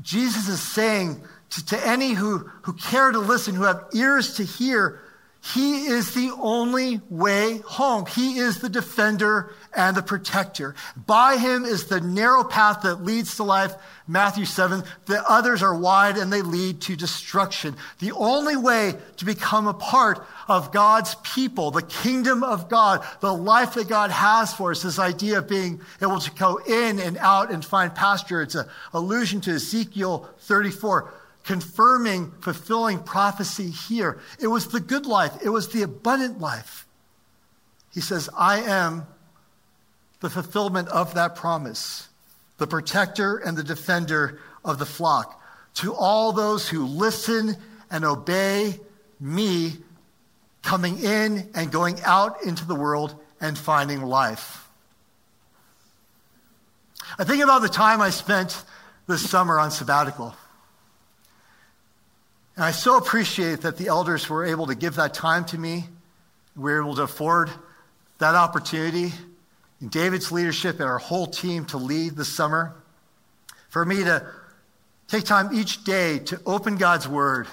Jesus 0.01 0.49
is 0.49 0.61
saying 0.61 1.23
to, 1.51 1.67
to 1.67 1.87
any 1.87 2.13
who, 2.13 2.51
who 2.63 2.73
care 2.75 3.11
to 3.11 3.19
listen, 3.19 3.55
who 3.55 3.65
have 3.65 3.85
ears 3.95 4.35
to 4.35 4.45
hear, 4.45 5.01
he 5.45 5.87
is 5.87 6.15
the 6.15 6.31
only 6.39 7.01
way 7.11 7.59
home. 7.67 8.07
He 8.07 8.39
is 8.39 8.61
the 8.61 8.69
defender 8.69 9.53
and 9.75 9.97
the 9.97 10.03
protector. 10.03 10.77
By 10.97 11.37
him 11.37 11.65
is 11.65 11.87
the 11.87 12.01
narrow 12.01 12.45
path 12.45 12.83
that 12.83 13.05
leads 13.05 13.35
to 13.37 13.43
life, 13.43 13.75
Matthew 14.07 14.45
7. 14.45 14.85
The 15.07 15.29
others 15.29 15.61
are 15.65 15.77
wide 15.77 16.17
and 16.17 16.33
they 16.33 16.43
lead 16.43 16.83
to 16.83 16.95
destruction. 16.95 17.75
The 17.99 18.13
only 18.13 18.55
way 18.55 18.95
to 19.17 19.25
become 19.25 19.67
a 19.67 19.75
part 19.75 20.25
of 20.47 20.71
God's 20.71 21.17
people, 21.25 21.73
the 21.73 21.83
kingdom 21.83 22.45
of 22.45 22.69
God, 22.69 23.05
the 23.19 23.35
life 23.35 23.75
that 23.75 23.89
God 23.89 24.13
has 24.13 24.55
for 24.55 24.71
us, 24.71 24.83
this 24.83 25.01
idea 25.01 25.39
of 25.39 25.49
being 25.49 25.81
able 26.01 26.21
to 26.21 26.31
go 26.31 26.59
in 26.59 27.01
and 27.01 27.19
out 27.19 27.51
and 27.51 27.65
find 27.65 27.93
pasture. 27.93 28.43
It's 28.43 28.55
an 28.55 28.67
allusion 28.93 29.41
to 29.43 29.51
Ezekiel 29.51 30.31
34 30.39 31.13
confirming, 31.45 32.33
fulfilling 32.41 33.01
prophecy 33.01 33.71
here. 33.71 34.21
It 34.41 34.47
was 34.47 34.69
the 34.69 34.81
good 34.81 35.07
life, 35.07 35.33
it 35.43 35.49
was 35.49 35.69
the 35.69 35.83
abundant 35.83 36.41
life. 36.41 36.87
He 37.93 38.01
says, 38.01 38.31
I 38.37 38.61
am 38.61 39.07
the 40.21 40.31
fulfillment 40.31 40.89
of 40.89 41.15
that 41.15 41.35
promise, 41.35 42.09
the 42.59 42.67
protector 42.67 43.37
and 43.37 43.57
the 43.57 43.65
defender 43.65 44.41
of 44.65 44.79
the 44.79 44.87
flock. 44.87 45.41
To 45.77 45.95
all 45.95 46.33
those 46.33 46.69
who 46.69 46.87
listen 46.87 47.57
and 47.91 48.05
obey 48.05 48.79
me, 49.21 49.73
coming 50.63 50.99
in 50.99 51.51
and 51.55 51.73
going 51.73 51.99
out 52.05 52.45
into 52.45 52.65
the 52.65 52.75
world 52.75 53.15
and 53.41 53.59
finding 53.59 54.03
life. 54.03 54.69
I 57.19 57.25
think 57.25 57.43
about 57.43 57.63
the 57.63 57.69
time 57.69 58.01
I 58.01 58.11
spent 58.11 58.65
this 59.07 59.29
summer 59.29 59.59
on 59.59 59.71
sabbatical. 59.71 60.35
And 62.57 62.65
I 62.65 62.71
so 62.71 62.99
appreciate 62.99 63.63
that 63.63 63.79
the 63.79 63.89
elders 63.89 64.29
were 64.29 64.45
able 64.45 64.67
to 64.67 64.75
give 64.75 64.97
that 64.97 65.15
time 65.15 65.45
to 65.47 65.59
me. 65.59 65.85
We 66.55 66.65
were 66.65 66.83
able 66.83 66.97
to 66.97 67.03
afford 67.03 67.51
that 68.19 68.35
opportunity 68.35 69.13
in 69.81 69.89
David's 69.89 70.31
leadership 70.31 70.79
and 70.79 70.89
our 70.89 70.99
whole 70.99 71.27
team 71.27 71.65
to 71.67 71.79
lead 71.79 72.13
this 72.15 72.29
summer. 72.29 72.75
For 73.71 73.85
me 73.85 74.05
to 74.05 74.27
take 75.09 75.25
time 75.25 75.51
each 75.55 75.83
day 75.85 76.19
to 76.21 76.41
open 76.45 76.77
God's 76.77 77.09
Word, 77.09 77.49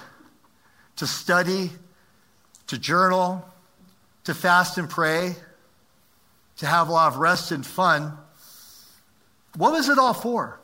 to 0.96 1.06
study, 1.06 1.70
to 2.66 2.78
journal, 2.78 3.44
to 4.24 4.34
fast 4.34 4.76
and 4.76 4.88
pray, 4.88 5.34
to 6.58 6.66
have 6.66 6.88
a 6.88 6.92
lot 6.92 7.12
of 7.12 7.18
rest 7.18 7.52
and 7.52 7.64
fun. 7.64 8.12
What 9.56 9.72
was 9.72 9.88
it 9.88 9.98
all 9.98 10.14
for? 10.14 10.60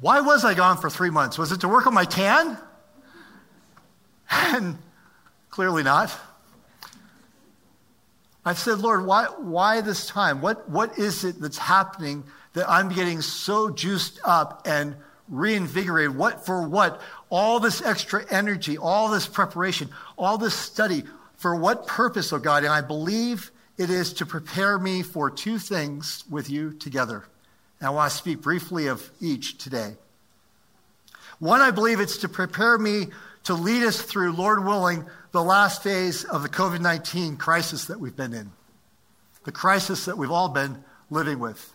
Why 0.00 0.20
was 0.20 0.44
I 0.44 0.52
gone 0.52 0.76
for 0.76 0.90
three 0.90 1.08
months? 1.08 1.38
Was 1.38 1.50
it 1.50 1.60
to 1.62 1.68
work 1.68 1.86
on 1.86 1.94
my 1.94 2.04
tan? 2.04 2.58
And 4.30 4.78
clearly 5.50 5.82
not. 5.82 6.16
I 8.44 8.54
said, 8.54 8.78
Lord, 8.78 9.04
why, 9.04 9.24
why 9.38 9.80
this 9.80 10.06
time? 10.06 10.40
What, 10.40 10.68
what 10.68 10.98
is 10.98 11.24
it 11.24 11.40
that's 11.40 11.58
happening 11.58 12.22
that 12.52 12.70
I'm 12.70 12.88
getting 12.90 13.20
so 13.20 13.70
juiced 13.70 14.20
up 14.24 14.62
and 14.64 14.94
reinvigorated? 15.28 16.16
What 16.16 16.46
for 16.46 16.66
what? 16.66 17.00
All 17.28 17.58
this 17.58 17.82
extra 17.82 18.24
energy, 18.30 18.78
all 18.78 19.10
this 19.10 19.26
preparation, 19.26 19.90
all 20.16 20.38
this 20.38 20.54
study. 20.54 21.02
For 21.36 21.56
what 21.56 21.88
purpose, 21.88 22.32
oh 22.32 22.38
God? 22.38 22.62
And 22.62 22.72
I 22.72 22.82
believe 22.82 23.50
it 23.78 23.90
is 23.90 24.12
to 24.14 24.26
prepare 24.26 24.78
me 24.78 25.02
for 25.02 25.28
two 25.28 25.58
things 25.58 26.24
with 26.30 26.48
you 26.48 26.72
together. 26.72 27.24
And 27.80 27.88
I 27.88 27.90
want 27.90 28.12
to 28.12 28.16
speak 28.16 28.42
briefly 28.42 28.86
of 28.86 29.10
each 29.20 29.58
today. 29.58 29.96
One, 31.40 31.60
I 31.60 31.72
believe 31.72 32.00
it's 32.00 32.18
to 32.18 32.28
prepare 32.28 32.78
me 32.78 33.08
to 33.46 33.54
lead 33.54 33.84
us 33.84 34.02
through, 34.02 34.32
Lord 34.32 34.64
willing, 34.64 35.04
the 35.30 35.42
last 35.42 35.82
phase 35.82 36.24
of 36.24 36.42
the 36.42 36.48
COVID 36.48 36.80
19 36.80 37.36
crisis 37.36 37.86
that 37.86 38.00
we've 38.00 38.16
been 38.16 38.32
in, 38.32 38.50
the 39.44 39.52
crisis 39.52 40.06
that 40.06 40.18
we've 40.18 40.32
all 40.32 40.48
been 40.48 40.82
living 41.10 41.38
with. 41.38 41.72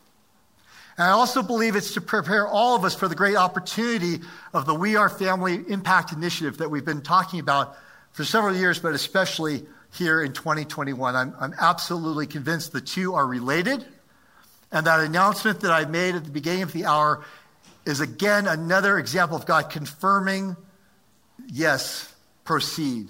And 0.98 1.08
I 1.08 1.12
also 1.12 1.42
believe 1.42 1.78
it's 1.78 1.94
to 1.94 2.02
prepare 2.02 2.46
all 2.46 2.76
of 2.76 2.84
us 2.84 2.94
for 2.94 3.08
the 3.08 3.16
great 3.16 3.38
opportunity 3.38 4.20
of 4.54 4.66
the 4.66 4.76
We 4.76 4.98
Are 4.98 5.08
Family 5.08 5.64
Impact 5.70 6.12
Initiative 6.12 6.58
that 6.58 6.70
we've 6.70 6.84
been 6.84 7.02
talking 7.02 7.40
about 7.40 7.78
for 8.12 8.26
several 8.26 8.54
years, 8.54 8.80
but 8.80 8.94
especially 8.94 9.66
here 9.94 10.22
in 10.22 10.34
2021. 10.34 11.16
I'm, 11.16 11.34
I'm 11.40 11.56
absolutely 11.58 12.28
convinced 12.28 12.74
the 12.74 12.82
two 12.82 13.14
are 13.14 13.26
related. 13.26 13.86
And 14.74 14.86
that 14.88 15.00
announcement 15.00 15.62
that 15.62 15.72
I 15.72 15.86
made 15.86 16.16
at 16.16 16.26
the 16.26 16.32
beginning 16.32 16.64
of 16.64 16.74
the 16.74 16.84
hour 16.84 17.24
is 17.86 18.02
again 18.02 18.46
another 18.48 19.00
example 19.00 19.38
of 19.38 19.46
God 19.46 19.70
confirming 19.70 20.58
yes, 21.48 22.14
proceed. 22.44 23.08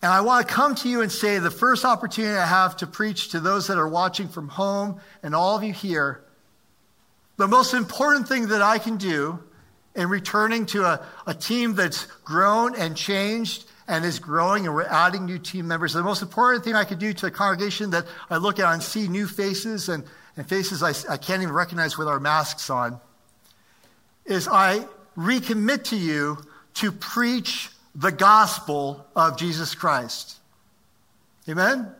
And 0.00 0.12
I 0.12 0.20
want 0.20 0.46
to 0.46 0.54
come 0.54 0.74
to 0.76 0.88
you 0.88 1.00
and 1.00 1.10
say 1.10 1.38
the 1.38 1.50
first 1.50 1.84
opportunity 1.84 2.36
I 2.36 2.46
have 2.46 2.76
to 2.78 2.86
preach 2.86 3.30
to 3.30 3.40
those 3.40 3.66
that 3.66 3.78
are 3.78 3.88
watching 3.88 4.28
from 4.28 4.48
home 4.48 5.00
and 5.22 5.34
all 5.34 5.56
of 5.56 5.64
you 5.64 5.72
here, 5.72 6.22
the 7.36 7.48
most 7.48 7.74
important 7.74 8.28
thing 8.28 8.48
that 8.48 8.62
I 8.62 8.78
can 8.78 8.96
do 8.96 9.40
in 9.96 10.08
returning 10.08 10.66
to 10.66 10.84
a, 10.84 11.04
a 11.26 11.34
team 11.34 11.74
that's 11.74 12.06
grown 12.24 12.76
and 12.76 12.96
changed 12.96 13.64
and 13.88 14.04
is 14.04 14.20
growing 14.20 14.66
and 14.66 14.74
we're 14.74 14.84
adding 14.84 15.26
new 15.26 15.38
team 15.38 15.66
members, 15.66 15.94
the 15.94 16.02
most 16.02 16.22
important 16.22 16.62
thing 16.62 16.76
I 16.76 16.84
could 16.84 17.00
do 17.00 17.12
to 17.14 17.26
a 17.26 17.30
congregation 17.30 17.90
that 17.90 18.06
I 18.30 18.36
look 18.36 18.60
at 18.60 18.72
and 18.72 18.82
see 18.82 19.08
new 19.08 19.26
faces 19.26 19.88
and, 19.88 20.04
and 20.36 20.48
faces 20.48 20.82
I, 20.82 20.90
I 21.12 21.16
can't 21.16 21.42
even 21.42 21.54
recognize 21.54 21.98
with 21.98 22.06
our 22.06 22.20
masks 22.20 22.70
on 22.70 23.00
is 24.26 24.46
I 24.46 24.86
recommit 25.18 25.84
to 25.84 25.96
you 25.96 26.38
to 26.74 26.92
preach 26.92 27.70
the 27.94 28.12
gospel 28.12 29.04
of 29.16 29.36
Jesus 29.36 29.74
Christ. 29.74 30.36
Amen? 31.48 31.92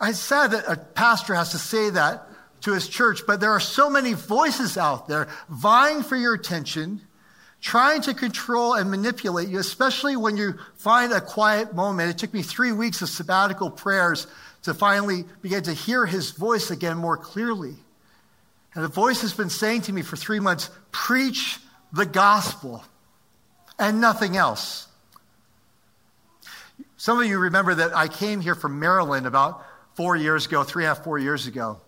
I 0.00 0.12
said 0.12 0.48
that 0.48 0.64
a 0.66 0.76
pastor 0.76 1.34
has 1.34 1.50
to 1.50 1.58
say 1.58 1.90
that 1.90 2.26
to 2.62 2.72
his 2.72 2.88
church, 2.88 3.20
but 3.26 3.40
there 3.40 3.50
are 3.50 3.60
so 3.60 3.90
many 3.90 4.14
voices 4.14 4.78
out 4.78 5.08
there 5.08 5.28
vying 5.48 6.02
for 6.02 6.16
your 6.16 6.34
attention, 6.34 7.02
trying 7.60 8.00
to 8.02 8.14
control 8.14 8.74
and 8.74 8.90
manipulate 8.90 9.48
you, 9.48 9.58
especially 9.58 10.16
when 10.16 10.36
you 10.36 10.54
find 10.76 11.12
a 11.12 11.20
quiet 11.20 11.74
moment. 11.74 12.10
It 12.10 12.18
took 12.18 12.32
me 12.32 12.42
three 12.42 12.72
weeks 12.72 13.02
of 13.02 13.08
sabbatical 13.08 13.70
prayers 13.70 14.26
to 14.62 14.74
finally 14.74 15.24
begin 15.42 15.62
to 15.64 15.72
hear 15.72 16.06
his 16.06 16.30
voice 16.30 16.70
again 16.70 16.96
more 16.96 17.16
clearly. 17.16 17.76
And 18.74 18.84
the 18.84 18.88
voice 18.88 19.22
has 19.22 19.32
been 19.32 19.50
saying 19.50 19.82
to 19.82 19.92
me 19.92 20.02
for 20.02 20.16
three 20.16 20.40
months 20.40 20.70
preach 20.92 21.58
the 21.92 22.06
gospel 22.06 22.84
and 23.78 24.00
nothing 24.00 24.36
else. 24.36 24.88
Some 26.96 27.20
of 27.20 27.26
you 27.26 27.38
remember 27.38 27.74
that 27.74 27.94
I 27.94 28.08
came 28.08 28.40
here 28.40 28.54
from 28.54 28.80
Maryland 28.80 29.26
about 29.26 29.64
four 29.94 30.16
years 30.16 30.46
ago, 30.46 30.62
three 30.62 30.84
and 30.84 30.92
a 30.92 30.94
half, 30.94 31.04
four 31.04 31.18
years 31.18 31.46
ago. 31.46 31.80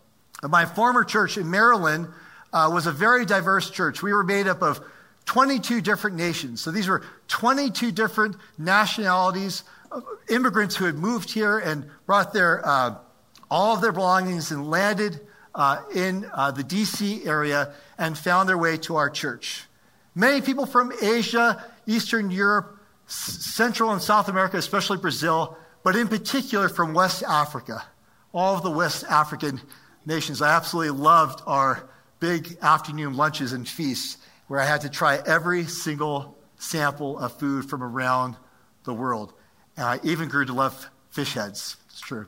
My 0.43 0.67
former 0.67 1.05
church 1.05 1.37
in 1.37 1.51
Maryland 1.51 2.09
uh, 2.53 2.71
was 2.73 2.87
a 2.87 2.93
very 2.93 3.27
diverse 3.27 3.71
church. 3.71 4.03
We 4.03 4.13
were 4.13 4.25
made 4.25 4.47
up 4.47 4.63
of 4.63 4.81
22 5.27 5.81
different 5.83 6.17
nations. 6.17 6.61
So 6.61 6.71
these 6.71 6.89
were 6.89 7.05
22 7.29 7.93
different 7.93 8.37
nationalities, 8.57 9.63
immigrants 10.31 10.77
who 10.77 10.87
had 10.87 10.95
moved 10.95 11.31
here 11.31 11.59
and 11.59 11.89
brought 12.07 12.33
their, 12.33 12.67
uh, 12.67 12.95
all 13.51 13.75
of 13.75 13.83
their 13.83 13.93
belongings 13.93 14.51
and 14.51 14.71
landed 14.71 15.21
uh, 15.55 15.83
in 15.95 16.29
uh, 16.33 16.51
the 16.51 16.63
DC 16.63 17.27
area 17.27 17.75
and 17.99 18.17
found 18.17 18.49
their 18.49 18.57
way 18.57 18.77
to 18.79 18.97
our 18.97 19.11
church. 19.11 19.68
Many 20.19 20.41
people 20.41 20.67
from 20.67 20.93
Asia, 21.01 21.65
Eastern 21.87 22.33
Europe, 22.33 22.77
Central 23.07 23.93
and 23.93 24.03
South 24.03 24.29
America, 24.29 24.57
especially 24.57 24.99
Brazil, 24.99 25.57
but 25.85 25.95
in 25.95 26.09
particular 26.09 26.69
from 26.69 26.93
West 26.93 27.23
Africa, 27.23 27.85
all 28.35 28.57
of 28.57 28.65
the 28.65 28.71
West 28.71 29.05
African 29.05 29.61
nations. 30.05 30.43
I 30.43 30.57
absolutely 30.57 30.99
loved 30.99 31.41
our 31.47 31.89
big 32.19 32.59
afternoon 32.61 33.17
lunches 33.17 33.53
and 33.53 33.67
feasts 33.69 34.17
where 34.49 34.61
I 34.61 34.65
had 34.65 34.81
to 34.81 34.89
try 34.89 35.21
every 35.25 35.67
single 35.67 36.37
sample 36.57 37.17
of 37.17 37.35
food 37.35 37.71
from 37.71 37.85
around 37.85 38.35
the 38.83 38.95
world. 38.95 39.33
And 39.77 39.87
I 39.87 40.01
even 40.03 40.29
grew 40.29 40.45
to 40.47 40.53
love 40.53 40.91
fish 41.11 41.35
heads. 41.35 41.77
It's 41.91 42.01
true. 42.01 42.27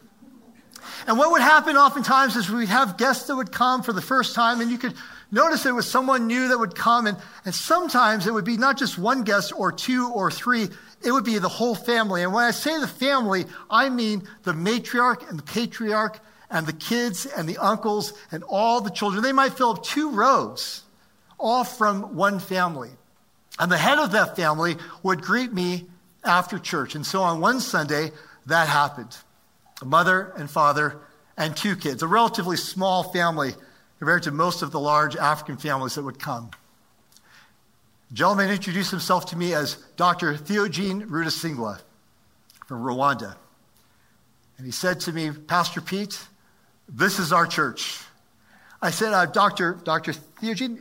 And 1.09 1.19
what 1.19 1.33
would 1.33 1.43
happen 1.43 1.77
oftentimes 1.77 2.37
is 2.37 2.49
we'd 2.49 2.69
have 2.69 2.97
guests 2.97 3.27
that 3.27 3.35
would 3.35 3.51
come 3.51 3.83
for 3.83 3.93
the 3.93 4.01
first 4.01 4.37
time, 4.37 4.61
and 4.61 4.71
you 4.71 4.79
could 4.79 4.95
notice 5.31 5.67
it 5.67 5.75
was 5.75 5.89
someone 5.89 6.27
new 6.27 6.49
that 6.49 6.59
would 6.59 6.75
come. 6.75 7.07
And, 7.07 7.17
and 7.45 7.55
sometimes 7.55 8.27
it 8.27 8.33
would 8.33 8.45
be 8.45 8.57
not 8.57 8.79
just 8.79 8.99
one 8.99 9.23
guest 9.23 9.53
or 9.57 9.73
two 9.73 10.11
or 10.11 10.31
three, 10.31 10.69
it 11.03 11.13
would 11.13 11.25
be 11.25 11.39
the 11.39 11.49
whole 11.49 11.75
family. 11.75 12.23
And 12.23 12.33
when 12.33 12.45
I 12.45 12.51
say 12.51 12.79
the 12.79 12.87
family, 12.87 13.47
I 13.71 13.89
mean 13.89 14.23
the 14.43 14.53
matriarch 14.53 15.29
and 15.29 15.39
the 15.39 15.43
patriarch 15.43 16.21
and 16.51 16.67
the 16.67 16.73
kids 16.73 17.27
and 17.27 17.49
the 17.49 17.59
uncles 17.59 18.13
and 18.33 18.43
all 18.45 18.81
the 18.81 18.91
children. 18.91 19.23
They 19.23 19.33
might 19.33 19.55
fill 19.55 19.71
up 19.71 19.85
two 19.85 20.11
rows, 20.11 20.83
all 21.39 21.65
from 21.65 22.17
one 22.17 22.39
family. 22.39 22.91
And 23.59 23.71
the 23.71 23.79
head 23.79 23.99
of 23.99 24.13
that 24.13 24.37
family 24.37 24.77
would 25.03 25.23
greet 25.23 25.53
me 25.53 25.87
after 26.25 26.59
church. 26.59 26.95
And 26.95 27.07
so 27.07 27.23
on 27.23 27.41
one 27.41 27.61
Sunday, 27.61 28.11
that 28.47 28.69
happened. 28.69 29.17
A 29.83 29.85
mother 29.85 30.33
and 30.37 30.51
father 30.51 30.99
and 31.37 31.57
two 31.57 31.77
kids, 31.77 32.03
a 32.03 32.07
relatively 32.07 32.57
small 32.57 33.03
family 33.03 33.55
compared 34.01 34.23
to 34.23 34.31
most 34.33 34.63
of 34.63 34.73
the 34.73 34.81
large 34.81 35.15
African 35.15 35.59
families 35.59 35.95
that 35.95 36.03
would 36.03 36.19
come. 36.19 36.51
A 38.11 38.15
gentleman 38.15 38.51
introduced 38.51 38.91
himself 38.91 39.27
to 39.27 39.37
me 39.37 39.53
as 39.53 39.77
Dr. 39.97 40.35
Theogene 40.35 41.07
Rudasingwa 41.07 41.81
from 42.67 42.83
Rwanda. 42.83 43.37
And 44.57 44.67
he 44.67 44.73
said 44.73 45.01
to 45.01 45.13
me, 45.13 45.31
Pastor 45.31 45.83
Pete, 45.83 46.19
this 46.89 47.19
is 47.19 47.31
our 47.31 47.47
church. 47.47 48.01
I 48.81 48.91
said, 48.91 49.13
uh, 49.13 49.27
Dr. 49.27 49.79
Dr. 49.85 50.13
Theogene, 50.13 50.79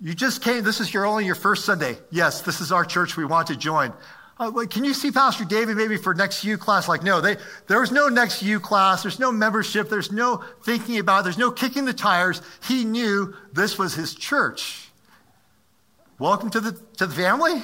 you 0.00 0.14
just 0.14 0.42
came. 0.42 0.64
This 0.64 0.80
is 0.80 0.92
your 0.92 1.04
only 1.04 1.26
your 1.26 1.34
first 1.34 1.66
Sunday. 1.66 1.98
Yes, 2.10 2.40
this 2.40 2.62
is 2.62 2.72
our 2.72 2.86
church. 2.86 3.18
We 3.18 3.26
want 3.26 3.48
to 3.48 3.56
join. 3.56 3.92
Uh, 4.36 4.50
can 4.66 4.82
you 4.82 4.94
see 4.94 5.12
Pastor 5.12 5.44
David 5.44 5.76
maybe 5.76 5.96
for 5.96 6.12
next 6.12 6.42
U 6.42 6.58
class? 6.58 6.88
Like, 6.88 7.04
no, 7.04 7.20
they, 7.20 7.36
there 7.68 7.80
was 7.80 7.92
no 7.92 8.08
next 8.08 8.42
U 8.42 8.58
class. 8.58 9.02
There's 9.02 9.20
no 9.20 9.30
membership. 9.30 9.88
There's 9.88 10.10
no 10.10 10.42
thinking 10.64 10.98
about 10.98 11.20
it. 11.20 11.24
There's 11.24 11.38
no 11.38 11.52
kicking 11.52 11.84
the 11.84 11.92
tires. 11.92 12.42
He 12.66 12.84
knew 12.84 13.34
this 13.52 13.78
was 13.78 13.94
his 13.94 14.12
church. 14.14 14.88
Welcome 16.18 16.50
to 16.50 16.60
the, 16.60 16.72
to 16.96 17.06
the 17.06 17.14
family. 17.14 17.62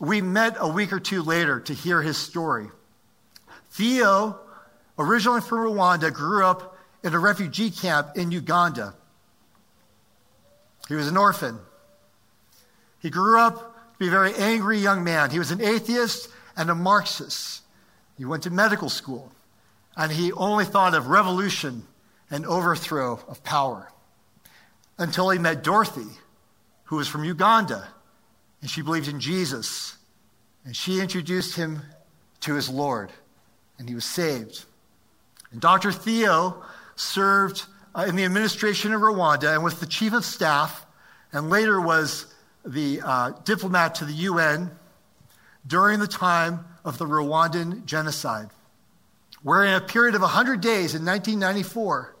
We 0.00 0.20
met 0.20 0.56
a 0.58 0.68
week 0.68 0.92
or 0.92 1.00
two 1.00 1.22
later 1.22 1.58
to 1.60 1.74
hear 1.74 2.00
his 2.00 2.16
story. 2.16 2.68
Theo, 3.70 4.38
originally 4.98 5.40
from 5.40 5.58
Rwanda, 5.58 6.12
grew 6.12 6.44
up 6.44 6.76
in 7.02 7.12
a 7.12 7.18
refugee 7.18 7.70
camp 7.70 8.16
in 8.16 8.30
Uganda. 8.30 8.94
He 10.88 10.94
was 10.94 11.08
an 11.08 11.16
orphan. 11.16 11.58
He 13.00 13.10
grew 13.10 13.40
up 13.40 13.75
to 13.96 14.04
be 14.04 14.08
a 14.08 14.10
very 14.10 14.34
angry 14.34 14.78
young 14.78 15.04
man. 15.04 15.30
He 15.30 15.38
was 15.38 15.50
an 15.50 15.62
atheist 15.62 16.28
and 16.56 16.68
a 16.68 16.74
Marxist. 16.74 17.62
He 18.18 18.26
went 18.26 18.42
to 18.42 18.50
medical 18.50 18.90
school, 18.90 19.32
and 19.96 20.12
he 20.12 20.32
only 20.32 20.66
thought 20.66 20.94
of 20.94 21.08
revolution 21.08 21.86
and 22.30 22.44
overthrow 22.44 23.20
of 23.26 23.42
power 23.42 23.90
until 24.98 25.30
he 25.30 25.38
met 25.38 25.62
Dorothy, 25.62 26.10
who 26.84 26.96
was 26.96 27.08
from 27.08 27.24
Uganda, 27.24 27.88
and 28.60 28.70
she 28.70 28.82
believed 28.82 29.08
in 29.08 29.20
Jesus. 29.20 29.96
And 30.64 30.76
she 30.76 31.00
introduced 31.00 31.56
him 31.56 31.82
to 32.40 32.54
his 32.54 32.68
Lord, 32.68 33.10
and 33.78 33.88
he 33.88 33.94
was 33.94 34.04
saved. 34.04 34.64
And 35.52 35.60
Dr. 35.60 35.92
Theo 35.92 36.62
served 36.96 37.64
uh, 37.94 38.04
in 38.08 38.16
the 38.16 38.24
administration 38.24 38.92
of 38.92 39.00
Rwanda 39.00 39.54
and 39.54 39.64
was 39.64 39.80
the 39.80 39.86
chief 39.86 40.12
of 40.12 40.24
staff, 40.24 40.84
and 41.32 41.48
later 41.48 41.80
was 41.80 42.26
the 42.66 43.00
uh, 43.02 43.30
diplomat 43.44 43.96
to 43.96 44.04
the 44.04 44.12
UN 44.12 44.70
during 45.66 46.00
the 46.00 46.06
time 46.06 46.64
of 46.84 46.98
the 46.98 47.06
Rwandan 47.06 47.84
genocide, 47.84 48.50
where 49.42 49.64
in 49.64 49.74
a 49.74 49.80
period 49.80 50.14
of 50.14 50.20
100 50.20 50.60
days 50.60 50.94
in 50.94 51.04
1994, 51.04 52.14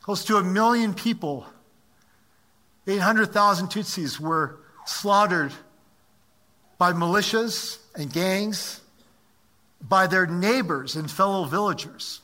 close 0.00 0.24
to 0.24 0.36
a 0.36 0.42
million 0.42 0.94
people, 0.94 1.46
800,000 2.86 3.68
Tutsis, 3.68 4.20
were 4.20 4.58
slaughtered 4.84 5.52
by 6.76 6.92
militias 6.92 7.78
and 7.94 8.12
gangs, 8.12 8.80
by 9.80 10.06
their 10.06 10.26
neighbors 10.26 10.96
and 10.96 11.10
fellow 11.10 11.44
villagers. 11.44 12.20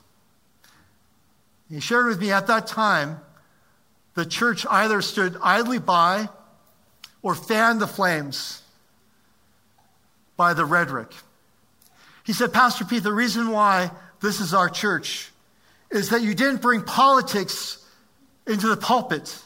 He 1.69 1.79
shared 1.79 2.07
with 2.07 2.19
me 2.19 2.31
at 2.31 2.47
that 2.47 2.67
time 2.67 3.19
the 4.13 4.25
church 4.25 4.65
either 4.69 5.01
stood 5.01 5.37
idly 5.41 5.79
by 5.79 6.29
or 7.21 7.35
fanned 7.35 7.79
the 7.79 7.87
flames 7.87 8.61
by 10.35 10.53
the 10.53 10.65
rhetoric. 10.65 11.11
He 12.23 12.33
said, 12.33 12.53
Pastor 12.53 12.85
Pete, 12.85 13.03
the 13.03 13.13
reason 13.13 13.51
why 13.51 13.91
this 14.21 14.39
is 14.39 14.53
our 14.53 14.69
church 14.69 15.31
is 15.89 16.09
that 16.09 16.21
you 16.21 16.33
didn't 16.33 16.61
bring 16.61 16.81
politics 16.81 17.77
into 18.47 18.67
the 18.67 18.77
pulpit. 18.77 19.37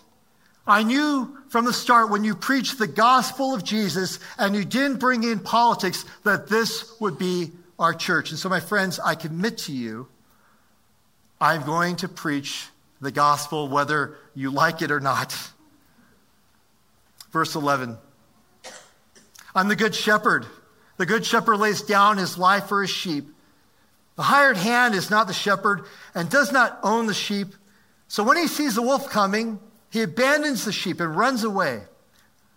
I 0.67 0.83
knew 0.83 1.37
from 1.49 1.65
the 1.65 1.73
start 1.73 2.09
when 2.09 2.23
you 2.23 2.35
preached 2.35 2.79
the 2.79 2.87
gospel 2.87 3.53
of 3.53 3.63
Jesus 3.63 4.19
and 4.37 4.55
you 4.55 4.65
didn't 4.65 4.99
bring 4.99 5.23
in 5.23 5.39
politics 5.39 6.05
that 6.23 6.47
this 6.47 6.99
would 6.99 7.17
be 7.17 7.51
our 7.77 7.93
church. 7.93 8.31
And 8.31 8.39
so, 8.39 8.49
my 8.49 8.59
friends, 8.59 8.99
I 8.99 9.15
commit 9.15 9.59
to 9.59 9.71
you, 9.71 10.07
I'm 11.39 11.63
going 11.63 11.97
to 11.97 12.07
preach 12.07 12.67
the 13.01 13.11
gospel 13.11 13.67
whether 13.67 14.15
you 14.33 14.51
like 14.51 14.81
it 14.81 14.91
or 14.91 14.99
not. 14.99 15.37
Verse 17.31 17.55
11 17.55 17.97
I'm 19.53 19.67
the 19.67 19.75
good 19.75 19.95
shepherd. 19.95 20.45
The 20.97 21.05
good 21.05 21.25
shepherd 21.25 21.57
lays 21.57 21.81
down 21.81 22.17
his 22.17 22.37
life 22.37 22.67
for 22.67 22.81
his 22.81 22.89
sheep. 22.89 23.27
The 24.15 24.23
hired 24.23 24.57
hand 24.57 24.95
is 24.95 25.09
not 25.09 25.27
the 25.27 25.33
shepherd 25.33 25.83
and 26.13 26.29
does 26.29 26.51
not 26.51 26.79
own 26.83 27.05
the 27.07 27.13
sheep. 27.13 27.53
So 28.07 28.23
when 28.23 28.37
he 28.37 28.47
sees 28.47 28.75
the 28.75 28.81
wolf 28.81 29.09
coming, 29.09 29.59
he 29.89 30.01
abandons 30.01 30.65
the 30.65 30.71
sheep 30.71 30.99
and 30.99 31.15
runs 31.15 31.43
away. 31.43 31.81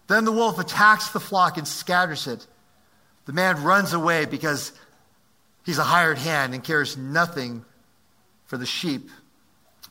Then 0.06 0.24
the 0.24 0.32
wolf 0.32 0.58
attacks 0.58 1.10
the 1.10 1.20
flock 1.20 1.58
and 1.58 1.66
scatters 1.66 2.26
it. 2.26 2.46
The 3.26 3.32
man 3.32 3.62
runs 3.62 3.92
away 3.92 4.24
because 4.24 4.72
he's 5.64 5.78
a 5.78 5.84
hired 5.84 6.18
hand 6.18 6.54
and 6.54 6.64
cares 6.64 6.96
nothing 6.96 7.64
for 8.46 8.56
the 8.56 8.66
sheep. 8.66 9.10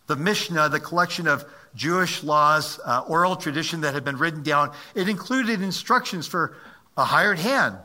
The 0.08 0.16
Mishnah, 0.16 0.70
the 0.70 0.80
collection 0.80 1.28
of 1.28 1.46
Jewish 1.76 2.24
laws, 2.24 2.80
uh, 2.84 3.04
oral 3.08 3.36
tradition 3.36 3.82
that 3.82 3.94
had 3.94 4.04
been 4.04 4.18
written 4.18 4.42
down, 4.42 4.74
it 4.96 5.08
included 5.08 5.62
instructions 5.62 6.28
for 6.28 6.58
a 6.96 7.04
hired 7.04 7.40
hand. 7.40 7.78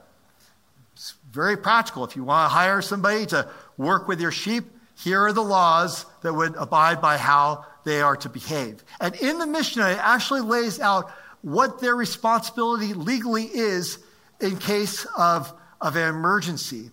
It's 0.95 1.15
very 1.31 1.57
practical. 1.57 2.05
If 2.05 2.17
you 2.17 2.25
want 2.25 2.51
to 2.51 2.55
hire 2.55 2.81
somebody 2.81 3.27
to 3.27 3.49
work 3.77 4.09
with 4.09 4.21
your 4.21 4.31
sheep, 4.31 4.65
here 4.97 5.21
are 5.23 5.33
the 5.33 5.43
laws 5.43 6.07
that 6.23 6.33
would 6.33 6.55
abide 6.57 7.01
by 7.01 7.17
how 7.17 7.67
they 7.85 8.01
are 8.01 8.17
to 8.17 8.29
behave. 8.29 8.85
And 9.01 9.15
in 9.17 9.39
the 9.39 9.47
Mishnah, 9.47 9.91
it 9.91 9.99
actually 9.99 10.43
lays 10.43 10.79
out 10.79 11.11
what 11.43 11.81
their 11.81 11.97
responsibility 11.97 12.95
legally 12.95 13.45
is 13.45 13.99
in 14.41 14.57
case 14.59 15.07
of, 15.17 15.53
of 15.81 15.97
an 15.97 16.09
emergency. 16.09 16.91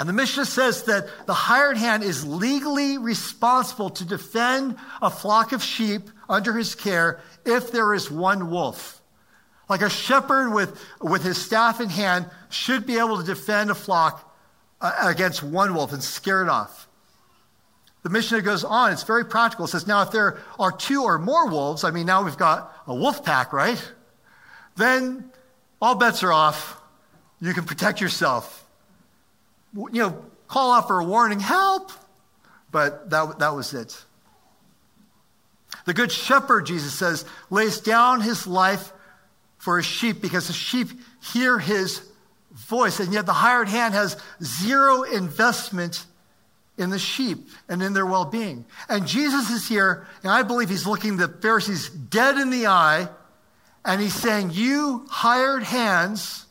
And 0.00 0.08
the 0.08 0.14
Mishnah 0.14 0.46
says 0.46 0.84
that 0.84 1.06
the 1.26 1.34
hired 1.34 1.76
hand 1.76 2.04
is 2.04 2.26
legally 2.26 2.96
responsible 2.96 3.90
to 3.90 4.04
defend 4.06 4.76
a 5.02 5.10
flock 5.10 5.52
of 5.52 5.62
sheep 5.62 6.08
under 6.26 6.54
his 6.56 6.74
care 6.74 7.20
if 7.44 7.70
there 7.70 7.92
is 7.92 8.10
one 8.10 8.50
wolf. 8.50 9.02
Like 9.68 9.82
a 9.82 9.90
shepherd 9.90 10.54
with, 10.54 10.82
with 11.02 11.22
his 11.22 11.36
staff 11.36 11.82
in 11.82 11.90
hand 11.90 12.30
should 12.48 12.86
be 12.86 12.96
able 12.96 13.18
to 13.18 13.24
defend 13.24 13.70
a 13.70 13.74
flock 13.74 14.34
uh, 14.80 14.90
against 15.02 15.42
one 15.42 15.74
wolf 15.74 15.92
and 15.92 16.02
scare 16.02 16.42
it 16.42 16.48
off. 16.48 16.88
The 18.02 18.08
Mishnah 18.08 18.40
goes 18.40 18.64
on, 18.64 18.92
it's 18.92 19.02
very 19.02 19.26
practical. 19.26 19.66
It 19.66 19.68
says, 19.68 19.86
now 19.86 20.00
if 20.00 20.12
there 20.12 20.38
are 20.58 20.72
two 20.72 21.02
or 21.02 21.18
more 21.18 21.50
wolves, 21.50 21.84
I 21.84 21.90
mean, 21.90 22.06
now 22.06 22.24
we've 22.24 22.38
got 22.38 22.74
a 22.86 22.94
wolf 22.94 23.22
pack, 23.22 23.52
right? 23.52 23.92
Then 24.76 25.30
all 25.78 25.94
bets 25.94 26.22
are 26.22 26.32
off. 26.32 26.80
You 27.38 27.52
can 27.52 27.64
protect 27.64 28.00
yourself 28.00 28.59
you 29.74 30.02
know, 30.02 30.24
call 30.48 30.72
out 30.72 30.86
for 30.88 31.00
a 31.00 31.04
warning, 31.04 31.40
help. 31.40 31.92
But 32.72 33.10
that, 33.10 33.38
that 33.38 33.54
was 33.54 33.74
it. 33.74 34.04
The 35.86 35.94
good 35.94 36.12
shepherd, 36.12 36.66
Jesus 36.66 36.94
says, 36.94 37.24
lays 37.48 37.80
down 37.80 38.20
his 38.20 38.46
life 38.46 38.92
for 39.58 39.76
his 39.76 39.86
sheep 39.86 40.20
because 40.20 40.46
the 40.46 40.52
sheep 40.52 40.88
hear 41.32 41.58
his 41.58 42.02
voice. 42.52 43.00
And 43.00 43.12
yet 43.12 43.26
the 43.26 43.32
hired 43.32 43.68
hand 43.68 43.94
has 43.94 44.16
zero 44.42 45.02
investment 45.02 46.04
in 46.78 46.90
the 46.90 46.98
sheep 46.98 47.48
and 47.68 47.82
in 47.82 47.92
their 47.92 48.06
well 48.06 48.24
being. 48.24 48.64
And 48.88 49.06
Jesus 49.06 49.50
is 49.50 49.68
here, 49.68 50.06
and 50.22 50.32
I 50.32 50.42
believe 50.42 50.68
he's 50.68 50.86
looking 50.86 51.16
the 51.16 51.28
Pharisees 51.28 51.90
dead 51.90 52.38
in 52.38 52.50
the 52.50 52.66
eye, 52.66 53.08
and 53.84 54.00
he's 54.00 54.14
saying, 54.14 54.50
You 54.52 55.06
hired 55.10 55.62
hands 55.62 56.46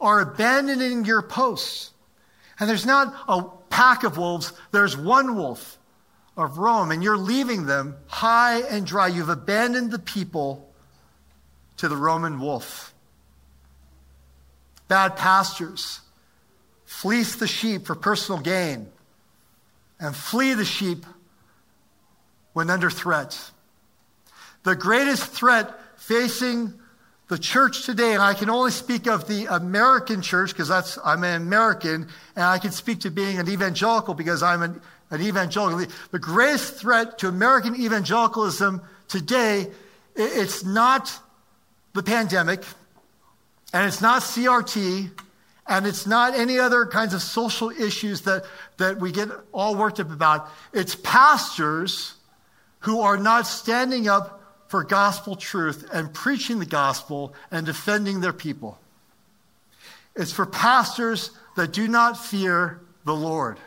are 0.00 0.20
abandoning 0.20 1.04
your 1.04 1.22
posts. 1.22 1.92
And 2.58 2.68
there's 2.68 2.86
not 2.86 3.14
a 3.28 3.44
pack 3.70 4.04
of 4.04 4.18
wolves, 4.18 4.52
there's 4.72 4.96
one 4.96 5.36
wolf 5.36 5.78
of 6.36 6.58
Rome, 6.58 6.90
and 6.90 7.02
you're 7.02 7.16
leaving 7.16 7.66
them 7.66 7.96
high 8.06 8.60
and 8.60 8.86
dry. 8.86 9.08
You've 9.08 9.28
abandoned 9.28 9.90
the 9.90 9.98
people 9.98 10.72
to 11.76 11.88
the 11.88 11.96
Roman 11.96 12.40
wolf. 12.40 12.92
Bad 14.88 15.16
pastors 15.16 16.00
fleece 16.84 17.36
the 17.36 17.46
sheep 17.46 17.86
for 17.86 17.94
personal 17.94 18.40
gain. 18.40 18.88
and 20.00 20.14
flee 20.14 20.54
the 20.54 20.64
sheep 20.64 21.04
when 22.52 22.70
under 22.70 22.90
threat. 22.90 23.50
The 24.62 24.76
greatest 24.76 25.24
threat 25.24 25.78
facing 25.96 26.77
the 27.28 27.38
church 27.38 27.84
today, 27.84 28.14
and 28.14 28.22
I 28.22 28.32
can 28.32 28.48
only 28.48 28.70
speak 28.70 29.06
of 29.06 29.28
the 29.28 29.46
American 29.46 30.22
church 30.22 30.50
because 30.52 30.68
that's 30.68 30.98
I'm 31.04 31.22
an 31.24 31.42
American, 31.42 32.08
and 32.34 32.44
I 32.44 32.58
can 32.58 32.72
speak 32.72 33.00
to 33.00 33.10
being 33.10 33.38
an 33.38 33.48
evangelical 33.48 34.14
because 34.14 34.42
I'm 34.42 34.62
an, 34.62 34.80
an 35.10 35.20
evangelical. 35.20 35.86
The 36.10 36.18
greatest 36.18 36.74
threat 36.76 37.18
to 37.18 37.28
American 37.28 37.76
evangelicalism 37.76 38.80
today, 39.08 39.66
it's 40.16 40.64
not 40.64 41.18
the 41.94 42.02
pandemic, 42.02 42.64
and 43.74 43.86
it's 43.86 44.00
not 44.00 44.22
CRT, 44.22 45.10
and 45.66 45.86
it's 45.86 46.06
not 46.06 46.34
any 46.34 46.58
other 46.58 46.86
kinds 46.86 47.12
of 47.12 47.20
social 47.20 47.68
issues 47.68 48.22
that, 48.22 48.44
that 48.78 49.00
we 49.00 49.12
get 49.12 49.28
all 49.52 49.76
worked 49.76 50.00
up 50.00 50.10
about. 50.10 50.48
It's 50.72 50.94
pastors 50.94 52.14
who 52.80 53.00
are 53.00 53.18
not 53.18 53.46
standing 53.46 54.08
up 54.08 54.37
for 54.68 54.84
gospel 54.84 55.34
truth 55.34 55.88
and 55.92 56.12
preaching 56.12 56.58
the 56.58 56.66
gospel 56.66 57.34
and 57.50 57.66
defending 57.66 58.20
their 58.20 58.32
people. 58.32 58.78
It's 60.14 60.32
for 60.32 60.46
pastors 60.46 61.30
that 61.56 61.72
do 61.72 61.88
not 61.88 62.18
fear 62.18 62.80
the 63.04 63.14
Lord. 63.14 63.58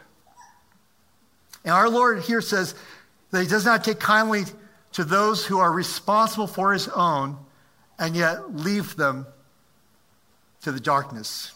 And 1.64 1.74
our 1.74 1.90
Lord 1.90 2.22
here 2.22 2.42
says 2.42 2.76
that 3.32 3.42
he 3.42 3.48
does 3.48 3.66
not 3.66 3.84
take 3.84 4.00
kindly 4.00 4.44
to 4.94 5.04
those 5.04 5.46
who 5.46 5.60
are 5.60 5.72
responsible 5.72 6.48
for 6.48 6.74
his 6.74 6.88
own 6.88 7.38
and 7.98 8.16
yet 8.16 8.56
leave 8.56 8.96
them 8.96 9.26
to 10.62 10.72
the 10.72 10.80
darkness. 10.80 11.54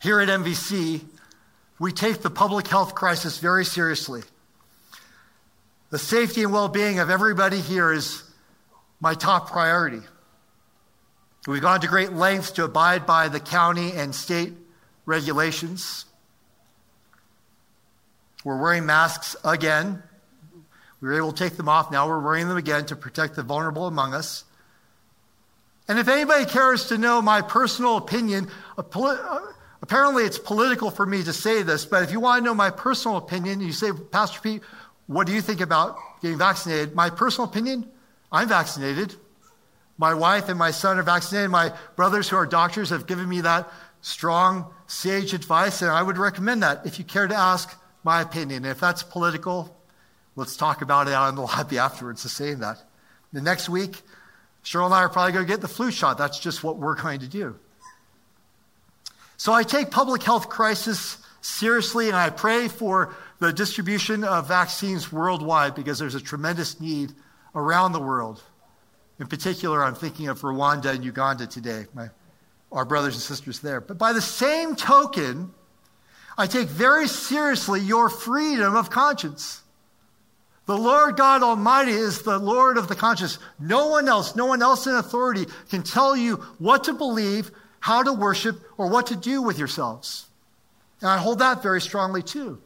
Here 0.00 0.20
at 0.20 0.28
MVC, 0.28 1.04
we 1.78 1.92
take 1.92 2.22
the 2.22 2.30
public 2.30 2.68
health 2.68 2.94
crisis 2.94 3.38
very 3.38 3.64
seriously. 3.64 4.22
The 5.90 5.98
safety 5.98 6.42
and 6.42 6.52
well 6.52 6.68
being 6.68 6.98
of 6.98 7.08
everybody 7.08 7.60
here 7.60 7.92
is 7.92 8.22
my 9.00 9.14
top 9.14 9.50
priority. 9.50 10.00
We've 11.46 11.62
gone 11.62 11.80
to 11.80 11.88
great 11.88 12.12
lengths 12.12 12.50
to 12.52 12.64
abide 12.64 13.06
by 13.06 13.28
the 13.28 13.40
county 13.40 13.92
and 13.92 14.14
state 14.14 14.52
regulations. 15.06 16.04
We're 18.44 18.60
wearing 18.60 18.84
masks 18.84 19.34
again. 19.44 20.02
We 21.00 21.08
were 21.08 21.16
able 21.16 21.32
to 21.32 21.44
take 21.44 21.56
them 21.56 21.68
off. 21.68 21.90
Now 21.90 22.06
we're 22.06 22.18
wearing 22.18 22.48
them 22.48 22.58
again 22.58 22.84
to 22.86 22.96
protect 22.96 23.36
the 23.36 23.42
vulnerable 23.42 23.86
among 23.86 24.12
us. 24.12 24.44
And 25.86 25.98
if 25.98 26.08
anybody 26.08 26.44
cares 26.44 26.88
to 26.88 26.98
know 26.98 27.22
my 27.22 27.40
personal 27.40 27.96
opinion, 27.96 28.48
uh, 28.76 29.40
apparently 29.80 30.24
it's 30.24 30.38
political 30.38 30.90
for 30.90 31.06
me 31.06 31.22
to 31.22 31.32
say 31.32 31.62
this, 31.62 31.86
but 31.86 32.02
if 32.02 32.12
you 32.12 32.20
want 32.20 32.40
to 32.40 32.44
know 32.44 32.54
my 32.54 32.68
personal 32.68 33.16
opinion, 33.16 33.60
you 33.60 33.72
say, 33.72 33.90
Pastor 33.92 34.40
Pete, 34.40 34.62
what 35.08 35.26
do 35.26 35.32
you 35.32 35.40
think 35.40 35.60
about 35.60 35.98
getting 36.20 36.38
vaccinated? 36.38 36.94
My 36.94 37.10
personal 37.10 37.48
opinion, 37.48 37.90
I'm 38.30 38.48
vaccinated. 38.48 39.14
My 39.96 40.14
wife 40.14 40.48
and 40.48 40.58
my 40.58 40.70
son 40.70 40.98
are 40.98 41.02
vaccinated. 41.02 41.50
My 41.50 41.72
brothers 41.96 42.28
who 42.28 42.36
are 42.36 42.46
doctors 42.46 42.90
have 42.90 43.06
given 43.06 43.28
me 43.28 43.40
that 43.40 43.68
strong, 44.02 44.72
sage 44.86 45.32
advice, 45.32 45.82
and 45.82 45.90
I 45.90 46.02
would 46.02 46.18
recommend 46.18 46.62
that 46.62 46.86
if 46.86 46.98
you 46.98 47.04
care 47.04 47.26
to 47.26 47.34
ask 47.34 47.74
my 48.04 48.20
opinion. 48.20 48.64
If 48.64 48.80
that's 48.80 49.02
political, 49.02 49.74
let's 50.36 50.56
talk 50.56 50.82
about 50.82 51.08
it 51.08 51.14
out 51.14 51.30
in 51.30 51.34
the 51.34 51.42
lobby 51.56 51.78
afterwards 51.78 52.22
to 52.22 52.28
saying 52.28 52.60
that. 52.60 52.82
The 53.32 53.40
next 53.40 53.68
week, 53.68 54.02
Cheryl 54.62 54.86
and 54.86 54.94
I 54.94 54.98
are 54.98 55.08
probably 55.08 55.32
going 55.32 55.46
to 55.46 55.50
get 55.50 55.62
the 55.62 55.68
flu 55.68 55.90
shot. 55.90 56.18
That's 56.18 56.38
just 56.38 56.62
what 56.62 56.76
we're 56.76 56.94
going 56.94 57.20
to 57.20 57.28
do. 57.28 57.58
So 59.38 59.54
I 59.54 59.62
take 59.62 59.90
public 59.90 60.22
health 60.22 60.50
crisis 60.50 61.16
seriously, 61.40 62.08
and 62.08 62.16
I 62.16 62.28
pray 62.28 62.68
for 62.68 63.14
the 63.38 63.52
distribution 63.52 64.24
of 64.24 64.48
vaccines 64.48 65.12
worldwide 65.12 65.74
because 65.74 65.98
there's 65.98 66.14
a 66.14 66.20
tremendous 66.20 66.80
need 66.80 67.12
around 67.54 67.92
the 67.92 68.00
world. 68.00 68.42
In 69.20 69.26
particular, 69.26 69.82
I'm 69.82 69.94
thinking 69.94 70.28
of 70.28 70.40
Rwanda 70.40 70.94
and 70.94 71.04
Uganda 71.04 71.46
today, 71.46 71.86
my, 71.94 72.08
our 72.70 72.84
brothers 72.84 73.14
and 73.14 73.22
sisters 73.22 73.60
there. 73.60 73.80
But 73.80 73.98
by 73.98 74.12
the 74.12 74.20
same 74.20 74.76
token, 74.76 75.52
I 76.36 76.46
take 76.46 76.68
very 76.68 77.08
seriously 77.08 77.80
your 77.80 78.08
freedom 78.08 78.76
of 78.76 78.90
conscience. 78.90 79.62
The 80.66 80.76
Lord 80.76 81.16
God 81.16 81.42
Almighty 81.42 81.92
is 81.92 82.22
the 82.22 82.38
Lord 82.38 82.76
of 82.76 82.88
the 82.88 82.94
conscience. 82.94 83.38
No 83.58 83.88
one 83.88 84.06
else, 84.06 84.36
no 84.36 84.46
one 84.46 84.62
else 84.62 84.86
in 84.86 84.94
authority 84.94 85.46
can 85.70 85.82
tell 85.82 86.16
you 86.16 86.36
what 86.58 86.84
to 86.84 86.92
believe, 86.92 87.50
how 87.80 88.02
to 88.02 88.12
worship, 88.12 88.60
or 88.76 88.88
what 88.88 89.06
to 89.06 89.16
do 89.16 89.42
with 89.42 89.58
yourselves. 89.58 90.26
And 91.00 91.08
I 91.08 91.18
hold 91.18 91.38
that 91.38 91.62
very 91.62 91.80
strongly 91.80 92.22
too. 92.22 92.60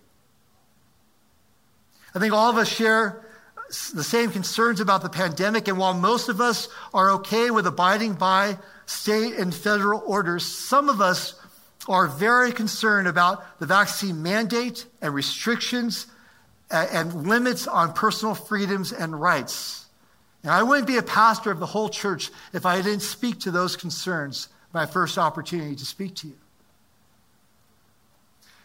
I 2.15 2.19
think 2.19 2.33
all 2.33 2.51
of 2.51 2.57
us 2.57 2.69
share 2.69 3.25
the 3.95 4.05
same 4.05 4.31
concerns 4.31 4.81
about 4.81 5.03
the 5.03 5.09
pandemic, 5.09 5.67
and 5.69 5.79
while 5.79 5.95
most 5.95 6.29
of 6.29 6.41
us 6.41 6.69
are 6.93 7.11
okay 7.13 7.51
with 7.51 7.67
abiding 7.67 8.15
by 8.15 8.59
state 8.87 9.35
and 9.35 9.55
federal 9.55 10.03
orders, 10.05 10.45
some 10.45 10.91
of 10.91 11.01
us 11.01 11.35
are 11.89 12.07
very 12.07 12.53
concerned 12.53 13.09
about 13.09 13.59
the 13.59 13.67
vaccine 13.67 14.23
mandate 14.23 14.87
and 15.01 15.15
restrictions 15.15 16.07
uh, 16.71 16.87
and 16.93 17.27
limits 17.27 17.67
on 17.67 17.93
personal 17.93 18.35
freedoms 18.35 18.93
and 18.93 19.19
rights. 19.19 19.87
And 20.43 20.53
I 20.53 20.63
wouldn't 20.63 20.87
be 20.87 20.97
a 20.97 21.03
pastor 21.03 21.51
of 21.51 21.61
the 21.61 21.67
whole 21.67 21.89
church 21.89 22.31
if 22.53 22.67
I 22.67 22.77
didn't 22.77 23.01
speak 23.01 23.41
to 23.41 23.51
those 23.51 23.77
concerns 23.77 24.49
my 24.73 24.87
first 24.87 25.19
opportunity 25.19 25.77
to 25.77 25.85
speak 25.85 26.15
to 26.17 26.29
you. 26.29 26.37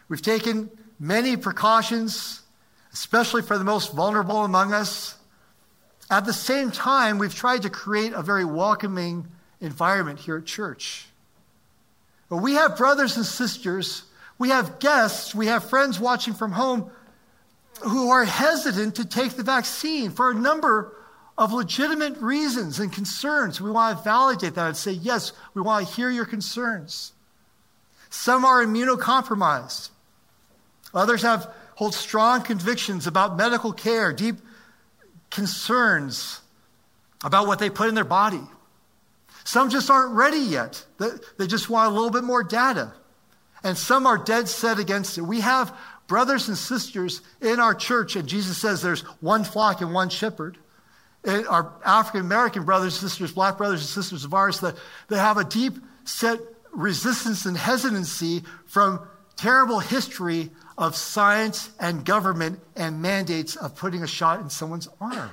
We've 0.08 0.22
taken 0.22 0.70
many 0.98 1.36
precautions 1.36 2.42
especially 2.98 3.42
for 3.42 3.56
the 3.56 3.64
most 3.64 3.94
vulnerable 3.94 4.44
among 4.44 4.72
us. 4.72 5.14
At 6.10 6.24
the 6.24 6.32
same 6.32 6.72
time, 6.72 7.18
we've 7.18 7.34
tried 7.34 7.62
to 7.62 7.70
create 7.70 8.12
a 8.12 8.22
very 8.22 8.44
welcoming 8.44 9.28
environment 9.60 10.18
here 10.18 10.38
at 10.38 10.46
church. 10.46 11.06
But 12.28 12.38
we 12.38 12.54
have 12.54 12.76
brothers 12.76 13.16
and 13.16 13.24
sisters, 13.24 14.02
we 14.36 14.48
have 14.48 14.80
guests, 14.80 15.32
we 15.32 15.46
have 15.46 15.70
friends 15.70 16.00
watching 16.00 16.34
from 16.34 16.50
home 16.50 16.90
who 17.82 18.10
are 18.10 18.24
hesitant 18.24 18.96
to 18.96 19.04
take 19.04 19.34
the 19.34 19.44
vaccine 19.44 20.10
for 20.10 20.32
a 20.32 20.34
number 20.34 20.92
of 21.38 21.52
legitimate 21.52 22.16
reasons 22.16 22.80
and 22.80 22.92
concerns. 22.92 23.60
We 23.60 23.70
want 23.70 23.96
to 23.96 24.02
validate 24.02 24.54
that 24.54 24.66
and 24.66 24.76
say, 24.76 24.90
yes, 24.90 25.32
we 25.54 25.62
want 25.62 25.86
to 25.86 25.94
hear 25.94 26.10
your 26.10 26.26
concerns. 26.26 27.12
Some 28.10 28.44
are 28.44 28.64
immunocompromised. 28.64 29.90
Others 30.92 31.22
have 31.22 31.54
hold 31.78 31.94
strong 31.94 32.42
convictions 32.42 33.06
about 33.06 33.36
medical 33.36 33.72
care, 33.72 34.12
deep 34.12 34.34
concerns 35.30 36.40
about 37.22 37.46
what 37.46 37.60
they 37.60 37.70
put 37.70 37.88
in 37.88 37.94
their 37.94 38.02
body. 38.02 38.42
Some 39.44 39.70
just 39.70 39.88
aren't 39.88 40.12
ready 40.16 40.40
yet. 40.40 40.84
They 40.98 41.46
just 41.46 41.70
want 41.70 41.92
a 41.92 41.94
little 41.94 42.10
bit 42.10 42.24
more 42.24 42.42
data. 42.42 42.92
And 43.62 43.78
some 43.78 44.08
are 44.08 44.18
dead 44.18 44.48
set 44.48 44.80
against 44.80 45.18
it. 45.18 45.22
We 45.22 45.40
have 45.40 45.72
brothers 46.08 46.48
and 46.48 46.56
sisters 46.56 47.20
in 47.40 47.60
our 47.60 47.76
church, 47.76 48.16
and 48.16 48.28
Jesus 48.28 48.58
says 48.58 48.82
there's 48.82 49.02
one 49.20 49.44
flock 49.44 49.80
and 49.80 49.94
one 49.94 50.08
shepherd. 50.08 50.58
And 51.22 51.46
our 51.46 51.72
African 51.84 52.22
American 52.22 52.64
brothers 52.64 53.00
and 53.00 53.08
sisters, 53.08 53.30
black 53.30 53.56
brothers 53.56 53.82
and 53.82 53.88
sisters 53.88 54.24
of 54.24 54.34
ours, 54.34 54.58
that, 54.60 54.74
that 55.06 55.18
have 55.20 55.36
a 55.36 55.44
deep 55.44 55.74
set 56.02 56.40
resistance 56.72 57.46
and 57.46 57.56
hesitancy 57.56 58.42
from 58.66 58.98
terrible 59.36 59.78
history 59.78 60.50
of 60.78 60.94
science 60.94 61.70
and 61.80 62.04
government 62.04 62.60
and 62.76 63.02
mandates 63.02 63.56
of 63.56 63.74
putting 63.74 64.02
a 64.02 64.06
shot 64.06 64.40
in 64.40 64.48
someone's 64.48 64.88
arm. 65.00 65.30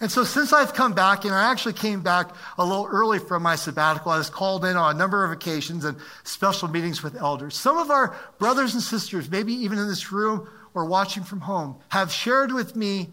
And 0.00 0.10
so, 0.10 0.24
since 0.24 0.54
I've 0.54 0.72
come 0.72 0.94
back, 0.94 1.26
and 1.26 1.34
I 1.34 1.50
actually 1.50 1.74
came 1.74 2.00
back 2.00 2.30
a 2.56 2.64
little 2.64 2.86
early 2.86 3.18
from 3.18 3.42
my 3.42 3.56
sabbatical, 3.56 4.12
I 4.12 4.16
was 4.16 4.30
called 4.30 4.64
in 4.64 4.76
on 4.76 4.94
a 4.94 4.98
number 4.98 5.26
of 5.26 5.30
occasions 5.30 5.84
and 5.84 5.98
special 6.22 6.68
meetings 6.68 7.02
with 7.02 7.16
elders. 7.16 7.54
Some 7.54 7.76
of 7.76 7.90
our 7.90 8.16
brothers 8.38 8.72
and 8.72 8.82
sisters, 8.82 9.30
maybe 9.30 9.52
even 9.52 9.78
in 9.78 9.88
this 9.88 10.10
room 10.10 10.48
or 10.72 10.86
watching 10.86 11.22
from 11.22 11.40
home, 11.40 11.76
have 11.90 12.10
shared 12.10 12.50
with 12.50 12.76
me, 12.76 13.10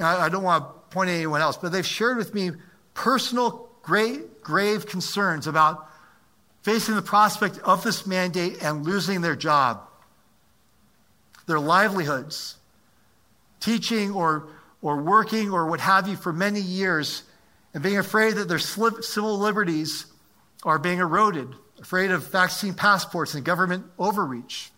I 0.00 0.28
don't 0.28 0.44
want 0.44 0.62
to 0.62 0.70
point 0.94 1.10
at 1.10 1.14
anyone 1.14 1.40
else, 1.40 1.56
but 1.56 1.72
they've 1.72 1.84
shared 1.84 2.16
with 2.18 2.34
me 2.34 2.52
personal, 2.94 3.68
great, 3.82 4.40
grave 4.42 4.86
concerns 4.86 5.48
about 5.48 5.88
facing 6.62 6.94
the 6.94 7.02
prospect 7.02 7.58
of 7.60 7.82
this 7.82 8.06
mandate 8.06 8.62
and 8.62 8.84
losing 8.84 9.20
their 9.20 9.36
job, 9.36 9.82
their 11.46 11.60
livelihoods, 11.60 12.56
teaching 13.60 14.12
or, 14.12 14.48
or 14.82 15.02
working 15.02 15.50
or 15.50 15.66
what 15.66 15.80
have 15.80 16.08
you 16.08 16.16
for 16.16 16.32
many 16.32 16.60
years, 16.60 17.22
and 17.74 17.82
being 17.82 17.98
afraid 17.98 18.34
that 18.34 18.48
their 18.48 18.58
civil 18.58 19.38
liberties 19.38 20.06
are 20.64 20.78
being 20.78 20.98
eroded, 20.98 21.48
afraid 21.80 22.10
of 22.10 22.30
vaccine 22.30 22.74
passports 22.74 23.34
and 23.34 23.44
government 23.44 23.84
overreach. 23.98 24.70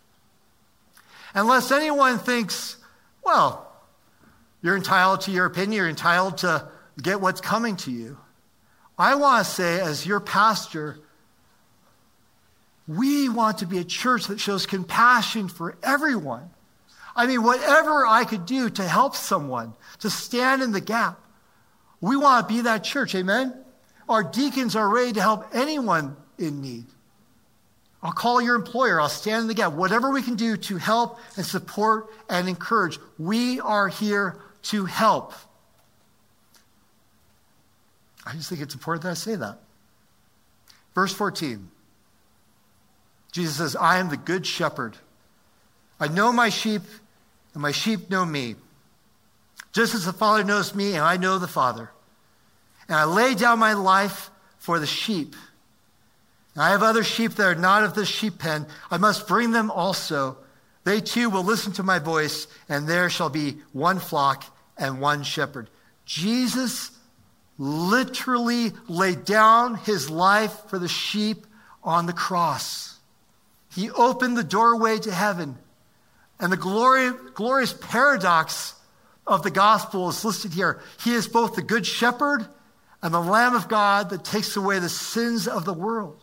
Unless 1.35 1.71
anyone 1.71 2.19
thinks, 2.19 2.77
well, 3.25 3.73
you're 4.63 4.77
entitled 4.77 5.23
to 5.23 5.31
your 5.31 5.47
opinion, 5.47 5.73
you're 5.73 5.89
entitled 5.89 6.39
to 6.39 6.69
get 7.01 7.21
what's 7.21 7.41
coming 7.41 7.77
to 7.77 7.91
you. 7.91 8.19
I 8.99 9.15
want 9.15 9.47
to 9.47 9.51
say, 9.51 9.81
as 9.81 10.05
your 10.05 10.21
pastor, 10.21 10.99
We 12.87 13.29
want 13.29 13.59
to 13.59 13.67
be 13.67 13.79
a 13.79 13.85
church 13.85 14.27
that 14.27 14.41
shows 14.41 14.67
compassion 14.67 15.49
for 15.49 15.77
everyone. 15.83 16.51
I 17.15 17.27
mean, 17.27 17.43
whatever 17.43 18.07
I 18.07 18.25
could 18.25 18.47
do 18.47 18.71
to 18.71 18.83
help 18.83 19.15
someone, 19.15 19.75
to 20.01 20.11
stand 20.11 20.63
in 20.63 20.73
the 20.73 20.81
gap, 20.81 21.21
we 22.01 22.17
want 22.17 22.49
to 22.49 22.55
be 22.55 22.63
that 22.63 22.83
church. 22.85 23.15
Amen? 23.15 23.55
Our 24.09 24.23
deacons 24.23 24.75
are 24.75 24.89
ready 24.89 25.13
to 25.13 25.21
help 25.21 25.55
anyone 25.55 26.17
in 26.39 26.61
need. 26.63 26.87
I'll 28.03 28.13
call 28.13 28.41
your 28.41 28.55
employer. 28.55 29.01
I'll 29.01 29.09
stand 29.09 29.43
in 29.43 29.49
the 29.49 29.55
gap. 29.55 29.73
Whatever 29.73 30.11
we 30.11 30.23
can 30.23 30.35
do 30.35 30.57
to 30.57 30.77
help 30.79 31.19
and 31.37 31.45
support 31.45 32.09
and 32.29 32.49
encourage, 32.49 32.99
we 33.19 33.61
are 33.61 33.89
here 33.89 34.41
to 34.63 34.87
help. 34.87 35.35
I 38.25 38.33
just 38.33 38.49
think 38.49 38.63
it's 38.63 38.75
important 38.75 39.03
that 39.03 39.11
I 39.11 39.15
say 39.15 39.37
that. 39.37 39.59
Verse 40.95 41.13
14 41.13 41.71
Jesus 43.33 43.57
says, 43.57 43.77
I 43.77 43.99
am 43.99 44.09
the 44.09 44.17
good 44.17 44.47
shepherd. 44.47 44.97
I 45.99 46.09
know 46.09 46.33
my 46.33 46.49
sheep, 46.49 46.83
and 47.55 47.63
my 47.63 47.73
sheep 47.73 48.11
know 48.11 48.25
me. 48.25 48.57
Just 49.73 49.95
as 49.95 50.05
the 50.05 50.13
Father 50.13 50.43
knows 50.43 50.75
me, 50.75 50.95
and 50.95 51.05
I 51.05 51.17
know 51.17 51.39
the 51.39 51.47
Father. 51.47 51.91
And 52.89 52.97
I 52.97 53.05
lay 53.05 53.35
down 53.35 53.59
my 53.59 53.75
life 53.75 54.31
for 54.59 54.79
the 54.79 54.87
sheep. 54.87 55.37
And 56.55 56.65
I 56.65 56.71
have 56.71 56.83
other 56.83 57.05
sheep 57.05 57.35
that 57.35 57.45
are 57.45 57.55
not 57.55 57.85
of 57.85 57.95
this 57.95 58.09
sheep 58.09 58.39
pen. 58.39 58.67
I 58.91 58.97
must 58.97 59.29
bring 59.29 59.53
them 59.53 59.71
also. 59.71 60.39
They 60.85 61.01
too 61.01 61.31
will 61.31 61.45
listen 61.45 61.73
to 61.75 61.83
my 61.83 61.99
voice, 61.99 62.49
and 62.69 62.89
there 62.89 63.11
shall 63.11 63.31
be 63.31 63.59
one 63.73 63.99
flock 63.99 64.45
and 64.77 65.01
one 65.01 65.23
shepherd. 65.23 65.71
Jesus 66.05 66.91
literally 67.59 68.73
laid 68.89 69.25
down 69.25 69.77
his 69.77 70.11
life 70.11 70.69
for 70.69 70.79
the 70.79 70.89
sheep 70.89 71.47
on 71.85 72.07
the 72.07 72.13
cross. 72.13 72.99
He 73.73 73.91
opened 73.91 74.37
the 74.37 74.45
doorway 74.45 74.99
to 74.99 75.13
heaven. 75.13 75.57
And 76.39 76.53
the 76.53 76.57
glory, 76.57 77.11
glorious 77.35 77.73
paradox 77.73 78.75
of 79.27 79.43
the 79.43 79.51
gospel 79.51 80.09
is 80.09 80.25
listed 80.25 80.53
here. 80.53 80.81
He 81.05 81.13
is 81.15 81.29
both 81.29 81.55
the 81.55 81.63
good 81.63 81.87
shepherd 81.87 82.47
and 83.03 83.15
the 83.15 83.21
Lamb 83.21 83.55
of 83.55 83.69
God 83.69 84.11
that 84.11 84.25
takes 84.25 84.57
away 84.57 84.79
the 84.79 84.89
sins 84.89 85.47
of 85.47 85.65
the 85.65 85.73
world. 85.73 86.23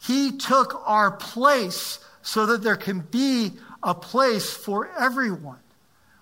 He 0.00 0.38
took 0.38 0.82
our 0.86 1.10
place 1.10 1.98
so 2.22 2.46
that 2.46 2.62
there 2.62 2.76
can 2.76 3.00
be 3.00 3.52
a 3.82 3.94
place 3.94 4.50
for 4.50 4.90
everyone 4.98 5.60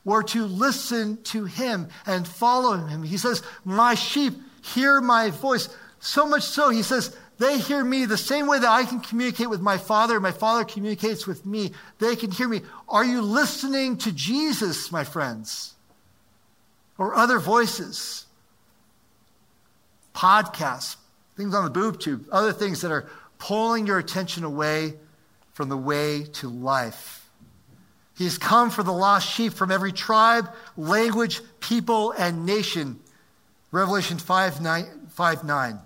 where 0.02 0.22
to 0.22 0.44
listen 0.44 1.22
to 1.22 1.44
him 1.44 1.88
and 2.06 2.26
follow 2.26 2.76
him. 2.76 3.02
He 3.02 3.18
says, 3.18 3.42
My 3.64 3.94
sheep 3.94 4.34
hear 4.62 5.00
my 5.00 5.30
voice. 5.30 5.68
So 6.00 6.26
much 6.26 6.44
so, 6.44 6.70
he 6.70 6.82
says, 6.82 7.16
they 7.38 7.58
hear 7.58 7.84
me 7.84 8.04
the 8.04 8.18
same 8.18 8.48
way 8.48 8.58
that 8.58 8.68
I 8.68 8.84
can 8.84 9.00
communicate 9.00 9.48
with 9.48 9.60
my 9.60 9.78
Father, 9.78 10.18
my 10.18 10.32
Father 10.32 10.64
communicates 10.64 11.26
with 11.26 11.46
me. 11.46 11.72
They 12.00 12.16
can 12.16 12.32
hear 12.32 12.48
me. 12.48 12.62
Are 12.88 13.04
you 13.04 13.22
listening 13.22 13.96
to 13.98 14.12
Jesus, 14.12 14.90
my 14.90 15.04
friends? 15.04 15.74
Or 16.98 17.14
other 17.14 17.38
voices? 17.38 18.26
Podcasts, 20.14 20.96
things 21.36 21.54
on 21.54 21.64
the 21.64 21.70
boob 21.70 22.00
tube, 22.00 22.26
other 22.32 22.52
things 22.52 22.80
that 22.80 22.90
are 22.90 23.08
pulling 23.38 23.86
your 23.86 23.98
attention 23.98 24.42
away 24.42 24.94
from 25.52 25.68
the 25.68 25.76
way 25.76 26.24
to 26.24 26.48
life. 26.48 27.30
He 28.16 28.24
has 28.24 28.36
come 28.36 28.70
for 28.70 28.82
the 28.82 28.92
lost 28.92 29.28
sheep 29.28 29.52
from 29.52 29.70
every 29.70 29.92
tribe, 29.92 30.50
language, 30.76 31.40
people, 31.60 32.10
and 32.18 32.44
nation. 32.44 32.98
Revelation 33.70 34.18
5 34.18 34.60
9. 34.60 34.86
5, 35.08 35.44
9. 35.44 35.78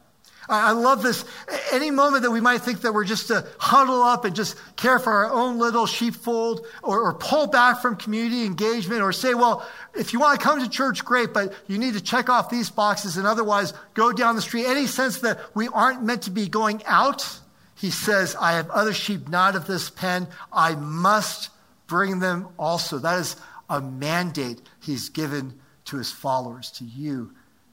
I 0.56 0.72
love 0.72 1.02
this. 1.02 1.24
Any 1.72 1.90
moment 1.90 2.22
that 2.22 2.30
we 2.30 2.40
might 2.40 2.62
think 2.62 2.82
that 2.82 2.92
we're 2.92 3.04
just 3.04 3.28
to 3.28 3.46
huddle 3.58 4.02
up 4.02 4.24
and 4.24 4.34
just 4.34 4.56
care 4.76 4.98
for 4.98 5.12
our 5.12 5.30
own 5.30 5.58
little 5.58 5.86
sheepfold 5.86 6.66
or, 6.82 7.00
or, 7.00 7.14
pull 7.14 7.46
back 7.46 7.80
from 7.80 7.96
community 7.96 8.44
engagement 8.44 9.02
or 9.02 9.12
say, 9.12 9.34
well, 9.34 9.66
if 9.94 10.12
you 10.12 10.20
want 10.20 10.38
to 10.38 10.44
come 10.44 10.60
to 10.60 10.68
church, 10.68 11.04
great, 11.04 11.32
but 11.32 11.54
you 11.66 11.78
need 11.78 11.94
to 11.94 12.00
check 12.00 12.28
off 12.28 12.50
these 12.50 12.70
boxes 12.70 13.16
and 13.16 13.26
otherwise 13.26 13.74
go 13.94 14.12
down 14.12 14.36
the 14.36 14.42
street. 14.42 14.66
Any 14.66 14.86
sense 14.86 15.20
that 15.20 15.38
we 15.54 15.68
aren't 15.68 16.02
meant 16.02 16.22
to 16.22 16.30
be 16.30 16.48
going 16.48 16.82
out 16.86 17.40
he 17.82 17.90
says, 17.90 18.36
I 18.36 18.52
have 18.52 18.70
other 18.70 18.92
sheep 18.92 19.28
not 19.28 19.56
of 19.56 19.66
this 19.66 19.90
pen. 19.90 20.28
I 20.52 20.76
must 20.76 21.50
bring 21.88 22.20
them 22.20 22.46
also. 22.56 22.98
That 22.98 23.18
is 23.18 23.34
a 23.68 23.80
mandate 23.80 24.62
he's 24.78 25.08
given 25.08 25.58
to 25.86 25.96
his 25.96 26.12
followers, 26.12 26.70
to 26.72 26.84
you 26.84 27.32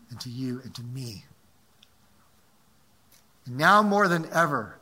and 0.10 0.20
to 0.22 0.30
you 0.30 0.62
and 0.64 0.74
to 0.74 0.82
me. 0.82 1.26
Now 3.50 3.82
more 3.82 4.08
than 4.08 4.30
ever, 4.32 4.80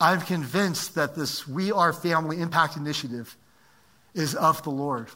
I'm 0.00 0.20
convinced 0.20 0.96
that 0.96 1.14
this 1.14 1.46
We 1.46 1.70
Are 1.70 1.92
Family 1.92 2.40
Impact 2.40 2.76
Initiative 2.76 3.36
is 4.12 4.34
of 4.34 4.62
the 4.64 4.70
Lord. 4.70 5.08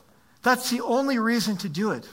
That's 0.43 0.71
the 0.71 0.81
only 0.83 1.19
reason 1.19 1.57
to 1.59 1.69
do 1.69 1.91
it. 1.91 2.09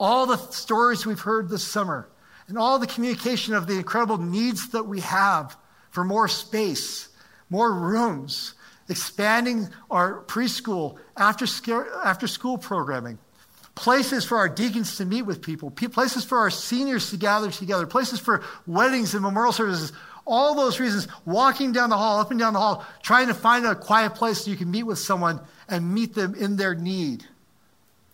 All 0.00 0.26
the 0.26 0.38
stories 0.38 1.06
we've 1.06 1.20
heard 1.20 1.48
this 1.48 1.62
summer 1.62 2.08
and 2.48 2.58
all 2.58 2.78
the 2.78 2.86
communication 2.86 3.54
of 3.54 3.66
the 3.66 3.74
incredible 3.74 4.18
needs 4.18 4.70
that 4.70 4.84
we 4.84 5.00
have 5.00 5.56
for 5.90 6.04
more 6.04 6.26
space, 6.26 7.08
more 7.48 7.72
rooms, 7.72 8.54
expanding 8.88 9.68
our 9.90 10.24
preschool, 10.24 10.98
after, 11.16 11.46
after 12.02 12.26
school 12.26 12.58
programming, 12.58 13.18
places 13.74 14.24
for 14.24 14.38
our 14.38 14.48
deacons 14.48 14.96
to 14.96 15.04
meet 15.04 15.22
with 15.22 15.42
people, 15.42 15.70
places 15.70 16.24
for 16.24 16.38
our 16.38 16.50
seniors 16.50 17.10
to 17.10 17.16
gather 17.16 17.50
together, 17.50 17.86
places 17.86 18.20
for 18.20 18.42
weddings 18.66 19.14
and 19.14 19.22
memorial 19.22 19.52
services. 19.52 19.92
All 20.26 20.54
those 20.54 20.80
reasons, 20.80 21.06
walking 21.26 21.72
down 21.72 21.90
the 21.90 21.96
hall, 21.96 22.18
up 22.18 22.30
and 22.30 22.40
down 22.40 22.54
the 22.54 22.58
hall, 22.58 22.84
trying 23.02 23.26
to 23.28 23.34
find 23.34 23.66
a 23.66 23.74
quiet 23.74 24.14
place 24.14 24.44
so 24.44 24.50
you 24.50 24.56
can 24.56 24.70
meet 24.70 24.84
with 24.84 24.98
someone 24.98 25.40
and 25.68 25.92
meet 25.92 26.14
them 26.14 26.34
in 26.34 26.56
their 26.56 26.74
need. 26.74 27.24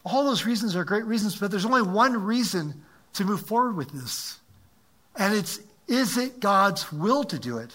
All 0.05 0.25
those 0.25 0.45
reasons 0.45 0.75
are 0.75 0.85
great 0.85 1.05
reasons, 1.05 1.37
but 1.37 1.51
there's 1.51 1.67
only 1.67 1.83
one 1.83 2.25
reason 2.25 2.83
to 3.15 3.25
move 3.25 3.47
forward 3.47 3.77
with 3.77 3.91
this. 3.93 4.41
And 5.17 5.35
it's 5.35 5.61
is 5.87 6.17
it 6.17 6.39
God's 6.39 6.93
will 6.93 7.25
to 7.25 7.39
do 7.39 7.59
it? 7.59 7.73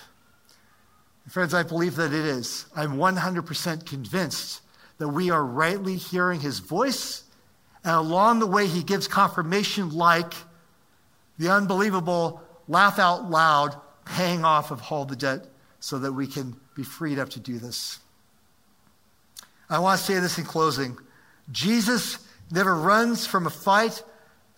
Friends, 1.28 1.54
I 1.54 1.64
believe 1.64 1.98
that 1.98 2.14
it 2.14 2.26
is. 2.26 2.66
I'm 2.76 2.98
100% 2.98 3.86
convinced 3.86 4.62
that 5.00 5.10
we 5.10 5.32
are 5.32 5.44
rightly 5.44 5.98
hearing 5.98 6.40
his 6.40 6.60
voice, 6.60 7.25
and 7.86 7.94
along 7.94 8.40
the 8.40 8.48
way, 8.48 8.68
he 8.68 8.84
gives 8.84 9.08
confirmation 9.08 9.92
like 9.92 10.34
the 11.38 11.50
unbelievable 11.50 12.42
laugh 12.68 13.00
out 13.00 13.30
loud 13.30 13.80
paying 14.06 14.44
off 14.44 14.72
of 14.72 14.82
all 14.90 15.06
the 15.06 15.16
debt 15.16 15.46
so 15.80 16.00
that 16.00 16.12
we 16.12 16.28
can 16.28 16.56
be 16.76 16.84
freed 16.84 17.20
up 17.20 17.30
to 17.30 17.40
do 17.40 17.60
this. 17.60 18.00
I 19.70 19.80
want 19.80 20.00
to 20.00 20.06
say 20.06 20.20
this 20.20 20.38
in 20.38 20.46
closing 20.46 20.98
Jesus 21.52 22.18
never 22.52 22.76
runs 22.76 23.26
from 23.26 23.48
a 23.48 23.52
fight, 23.52 24.04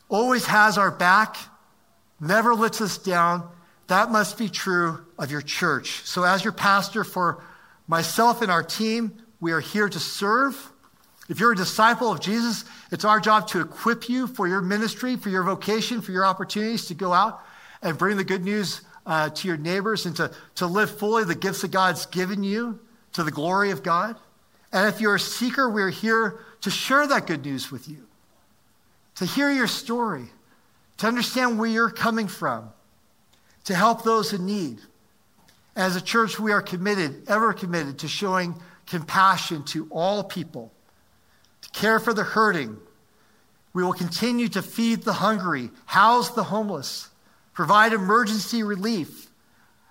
always 0.09 0.45
has 0.45 0.77
our 0.77 0.91
back 0.91 1.37
never 2.19 2.55
lets 2.55 2.81
us 2.81 2.97
down. 2.97 3.49
That 3.87 4.11
must 4.11 4.37
be 4.37 4.49
true 4.49 5.05
of 5.17 5.31
your 5.31 5.41
church. 5.41 6.01
So, 6.05 6.23
as 6.23 6.43
your 6.43 6.53
pastor, 6.53 7.03
for 7.03 7.43
myself 7.87 8.41
and 8.41 8.51
our 8.51 8.63
team, 8.63 9.13
we 9.39 9.51
are 9.51 9.59
here 9.59 9.87
to 9.87 9.99
serve. 9.99 10.71
If 11.29 11.39
you're 11.39 11.51
a 11.51 11.55
disciple 11.55 12.11
of 12.11 12.21
Jesus, 12.21 12.63
it's 12.91 13.03
our 13.03 13.19
job 13.19 13.47
to 13.49 13.61
equip 13.61 14.07
you 14.07 14.27
for 14.27 14.47
your 14.47 14.61
ministry, 14.61 15.17
for 15.17 15.29
your 15.29 15.43
vocation, 15.43 16.01
for 16.01 16.11
your 16.11 16.25
opportunities 16.25 16.85
to 16.85 16.93
go 16.93 17.11
out 17.11 17.41
and 17.81 17.97
bring 17.97 18.17
the 18.17 18.23
good 18.23 18.43
news 18.43 18.81
uh, 19.05 19.29
to 19.29 19.47
your 19.47 19.57
neighbors 19.57 20.05
and 20.05 20.15
to, 20.15 20.31
to 20.55 20.67
live 20.67 20.97
fully 20.97 21.23
the 21.23 21.35
gifts 21.35 21.61
that 21.61 21.71
God's 21.71 22.05
given 22.05 22.43
you 22.43 22.79
to 23.13 23.23
the 23.23 23.31
glory 23.31 23.71
of 23.71 23.83
God. 23.83 24.15
And 24.71 24.87
if 24.87 25.01
you're 25.01 25.15
a 25.15 25.19
seeker, 25.19 25.69
we're 25.69 25.89
here 25.89 26.39
to 26.61 26.69
share 26.69 27.07
that 27.07 27.27
good 27.27 27.45
news 27.45 27.71
with 27.71 27.87
you, 27.87 28.05
to 29.15 29.25
hear 29.25 29.51
your 29.51 29.67
story, 29.67 30.25
to 30.97 31.07
understand 31.07 31.59
where 31.59 31.69
you're 31.69 31.89
coming 31.89 32.27
from, 32.27 32.69
to 33.65 33.75
help 33.75 34.03
those 34.03 34.33
in 34.33 34.45
need. 34.45 34.79
As 35.75 35.95
a 35.95 36.01
church, 36.01 36.39
we 36.39 36.51
are 36.51 36.61
committed, 36.61 37.23
ever 37.29 37.53
committed, 37.53 37.99
to 37.99 38.07
showing 38.07 38.55
compassion 38.87 39.63
to 39.65 39.87
all 39.91 40.23
people, 40.23 40.73
to 41.61 41.69
care 41.69 41.99
for 41.99 42.13
the 42.13 42.23
hurting. 42.23 42.77
We 43.73 43.83
will 43.83 43.93
continue 43.93 44.47
to 44.49 44.61
feed 44.61 45.03
the 45.03 45.13
hungry, 45.13 45.69
house 45.85 46.31
the 46.31 46.43
homeless, 46.43 47.09
provide 47.53 47.93
emergency 47.93 48.63
relief. 48.63 49.29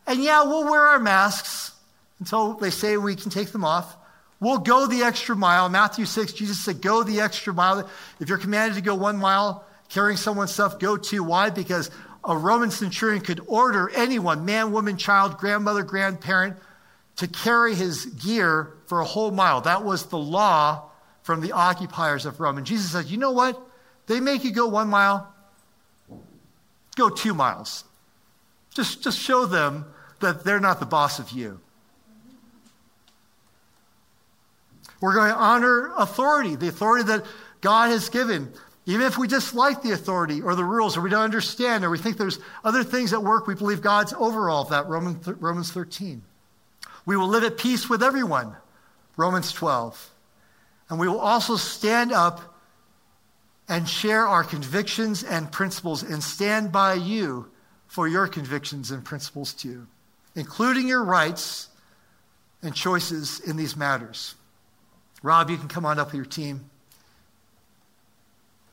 And 0.06 0.22
yeah, 0.22 0.44
we'll 0.44 0.70
wear 0.70 0.82
our 0.82 0.98
masks 0.98 1.72
until 2.18 2.54
they 2.54 2.70
say 2.70 2.96
we 2.96 3.16
can 3.16 3.30
take 3.30 3.52
them 3.52 3.64
off. 3.64 3.96
We'll 4.38 4.58
go 4.58 4.86
the 4.86 5.02
extra 5.02 5.34
mile. 5.34 5.68
Matthew 5.68 6.04
6, 6.04 6.32
Jesus 6.32 6.64
said, 6.64 6.82
Go 6.82 7.02
the 7.02 7.20
extra 7.20 7.54
mile. 7.54 7.88
If 8.20 8.28
you're 8.28 8.38
commanded 8.38 8.76
to 8.76 8.82
go 8.82 8.94
one 8.94 9.16
mile, 9.16 9.64
carrying 9.88 10.16
someone's 10.16 10.52
stuff 10.52 10.78
go 10.78 10.96
two. 10.96 11.22
Why? 11.22 11.50
Because 11.50 11.90
a 12.24 12.36
Roman 12.36 12.70
centurion 12.70 13.22
could 13.22 13.40
order 13.46 13.90
anyone, 13.94 14.44
man, 14.44 14.72
woman, 14.72 14.96
child, 14.96 15.38
grandmother, 15.38 15.82
grandparent, 15.82 16.56
to 17.16 17.28
carry 17.28 17.74
his 17.74 18.06
gear 18.06 18.74
for 18.86 19.00
a 19.00 19.04
whole 19.04 19.30
mile. 19.30 19.62
That 19.62 19.84
was 19.84 20.06
the 20.06 20.18
law 20.18 20.90
from 21.26 21.40
the 21.40 21.50
occupiers 21.50 22.24
of 22.24 22.38
Rome. 22.38 22.56
And 22.56 22.64
Jesus 22.64 22.92
says, 22.92 23.10
You 23.10 23.18
know 23.18 23.32
what? 23.32 23.60
They 24.06 24.20
make 24.20 24.44
you 24.44 24.52
go 24.52 24.68
one 24.68 24.86
mile, 24.86 25.34
go 26.94 27.08
two 27.10 27.34
miles. 27.34 27.82
Just, 28.72 29.02
just 29.02 29.18
show 29.18 29.44
them 29.44 29.86
that 30.20 30.44
they're 30.44 30.60
not 30.60 30.78
the 30.78 30.86
boss 30.86 31.18
of 31.18 31.32
you. 31.32 31.58
We're 35.00 35.14
going 35.14 35.30
to 35.30 35.36
honor 35.36 35.92
authority, 35.96 36.54
the 36.54 36.68
authority 36.68 37.04
that 37.08 37.26
God 37.60 37.90
has 37.90 38.08
given. 38.08 38.52
Even 38.84 39.04
if 39.04 39.18
we 39.18 39.26
dislike 39.26 39.82
the 39.82 39.90
authority 39.90 40.42
or 40.42 40.54
the 40.54 40.62
rules 40.62 40.96
or 40.96 41.00
we 41.00 41.10
don't 41.10 41.24
understand 41.24 41.84
or 41.84 41.90
we 41.90 41.98
think 41.98 42.18
there's 42.18 42.38
other 42.62 42.84
things 42.84 43.12
at 43.12 43.24
work, 43.24 43.48
we 43.48 43.56
believe 43.56 43.82
God's 43.82 44.12
over 44.12 44.48
all 44.48 44.62
of 44.62 44.68
that, 44.68 44.86
Romans 44.86 45.72
13. 45.72 46.22
We 47.04 47.16
will 47.16 47.26
live 47.26 47.42
at 47.42 47.58
peace 47.58 47.90
with 47.90 48.04
everyone, 48.04 48.54
Romans 49.16 49.50
12. 49.50 50.12
And 50.88 50.98
we 50.98 51.08
will 51.08 51.20
also 51.20 51.56
stand 51.56 52.12
up 52.12 52.56
and 53.68 53.88
share 53.88 54.26
our 54.26 54.44
convictions 54.44 55.24
and 55.24 55.50
principles 55.50 56.02
and 56.02 56.22
stand 56.22 56.70
by 56.70 56.94
you 56.94 57.50
for 57.86 58.06
your 58.06 58.28
convictions 58.28 58.90
and 58.90 59.04
principles 59.04 59.52
too, 59.52 59.86
including 60.34 60.86
your 60.86 61.04
rights 61.04 61.68
and 62.62 62.74
choices 62.74 63.40
in 63.40 63.56
these 63.56 63.76
matters. 63.76 64.34
Rob, 65.22 65.50
you 65.50 65.56
can 65.56 65.68
come 65.68 65.84
on 65.84 65.98
up 65.98 66.08
with 66.08 66.14
your 66.14 66.24
team. 66.24 66.70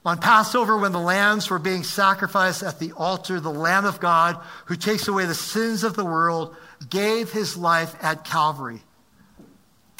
On 0.06 0.18
Passover, 0.18 0.78
when 0.78 0.92
the 0.92 1.00
lambs 1.00 1.50
were 1.50 1.60
being 1.60 1.84
sacrificed 1.84 2.62
at 2.62 2.78
the 2.78 2.92
altar, 2.92 3.40
the 3.40 3.50
Lamb 3.50 3.86
of 3.86 4.02
God, 4.02 4.38
who 4.66 4.76
takes 4.76 5.08
away 5.08 5.26
the 5.26 5.34
sins 5.34 5.84
of 5.84 5.96
the 5.96 6.04
world, 6.04 6.56
gave 6.90 7.32
his 7.32 7.56
life 7.56 7.96
at 8.04 8.26
Calvary. 8.26 8.82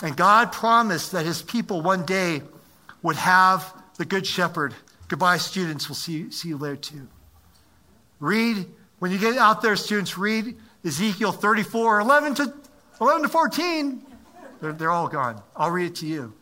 And 0.04 0.18
God 0.18 0.52
promised 0.52 1.14
that 1.14 1.26
his 1.26 1.42
people 1.42 1.82
one 1.82 2.06
day 2.06 2.42
would 3.02 3.16
have 3.16 3.74
the 3.98 4.04
Good 4.04 4.28
Shepherd. 4.28 4.76
Goodbye, 5.08 5.38
students. 5.38 5.88
We'll 5.88 5.96
see, 5.96 6.30
see 6.30 6.50
you 6.50 6.58
later, 6.58 6.76
too. 6.76 7.08
Read, 8.20 8.66
when 9.00 9.12
you 9.12 9.18
get 9.18 9.38
out 9.38 9.62
there, 9.62 9.78
students, 9.78 10.18
read 10.18 10.58
Ezekiel 10.84 11.32
34, 11.32 12.02
11 12.02 12.36
to, 12.36 12.54
11 13.00 13.24
to 13.24 13.30
14. 13.30 14.06
They're, 14.60 14.74
they're 14.74 14.92
all 14.92 15.08
gone. 15.08 15.42
I'll 15.56 15.72
read 15.72 15.88
it 15.88 15.96
to 15.96 16.06
you. 16.06 16.34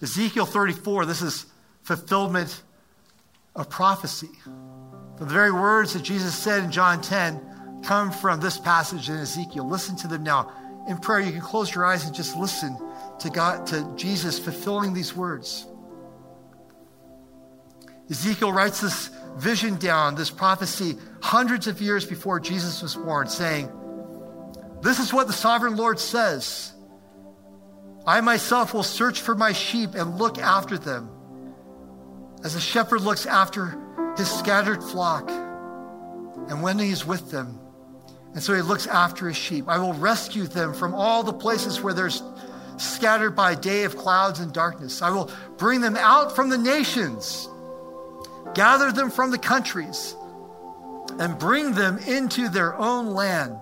Ezekiel 0.00 0.46
34, 0.46 1.04
this 1.04 1.20
is 1.20 1.44
fulfillment 1.82 2.62
of 3.54 3.68
prophecy. 3.68 4.30
The 5.18 5.26
very 5.26 5.52
words 5.52 5.92
that 5.92 6.02
Jesus 6.02 6.34
said 6.34 6.64
in 6.64 6.70
John 6.70 7.02
10 7.02 7.82
come 7.84 8.12
from 8.12 8.40
this 8.40 8.58
passage 8.58 9.10
in 9.10 9.16
Ezekiel. 9.16 9.68
Listen 9.68 9.94
to 9.96 10.08
them 10.08 10.22
now. 10.22 10.52
In 10.88 10.96
prayer, 10.96 11.20
you 11.20 11.32
can 11.32 11.42
close 11.42 11.72
your 11.74 11.84
eyes 11.84 12.06
and 12.06 12.14
just 12.14 12.34
listen 12.34 12.76
to 13.20 13.28
God, 13.28 13.66
to 13.66 13.86
Jesus 13.94 14.38
fulfilling 14.38 14.94
these 14.94 15.14
words. 15.14 15.66
Ezekiel 18.10 18.52
writes 18.52 18.80
this 18.80 19.10
vision 19.36 19.76
down, 19.76 20.14
this 20.14 20.30
prophecy, 20.30 20.96
hundreds 21.20 21.66
of 21.66 21.82
years 21.82 22.06
before 22.06 22.40
Jesus 22.40 22.80
was 22.80 22.94
born, 22.94 23.28
saying, 23.28 23.70
This 24.80 24.98
is 24.98 25.12
what 25.12 25.26
the 25.26 25.32
sovereign 25.34 25.76
Lord 25.76 26.00
says 26.00 26.72
I 28.06 28.22
myself 28.22 28.72
will 28.72 28.82
search 28.82 29.20
for 29.20 29.34
my 29.34 29.52
sheep 29.52 29.94
and 29.94 30.16
look 30.16 30.38
after 30.38 30.78
them, 30.78 31.10
as 32.42 32.54
a 32.54 32.60
shepherd 32.60 33.02
looks 33.02 33.26
after 33.26 33.78
his 34.16 34.30
scattered 34.30 34.82
flock, 34.82 35.28
and 36.48 36.62
when 36.62 36.78
he 36.78 36.88
is 36.88 37.04
with 37.04 37.30
them. 37.30 37.60
And 38.34 38.42
so 38.42 38.54
he 38.54 38.62
looks 38.62 38.86
after 38.86 39.28
his 39.28 39.36
sheep. 39.36 39.68
I 39.68 39.78
will 39.78 39.94
rescue 39.94 40.46
them 40.46 40.74
from 40.74 40.94
all 40.94 41.22
the 41.22 41.32
places 41.32 41.80
where 41.80 41.94
they're 41.94 42.10
scattered 42.76 43.30
by 43.32 43.54
day 43.54 43.84
of 43.84 43.96
clouds 43.96 44.40
and 44.40 44.52
darkness. 44.52 45.02
I 45.02 45.10
will 45.10 45.30
bring 45.56 45.80
them 45.80 45.96
out 45.96 46.36
from 46.36 46.50
the 46.50 46.58
nations 46.58 47.48
gather 48.54 48.92
them 48.92 49.10
from 49.10 49.30
the 49.30 49.38
countries, 49.38 50.16
and 51.18 51.38
bring 51.38 51.74
them 51.74 51.98
into 51.98 52.48
their 52.48 52.76
own 52.76 53.14
land. 53.14 53.56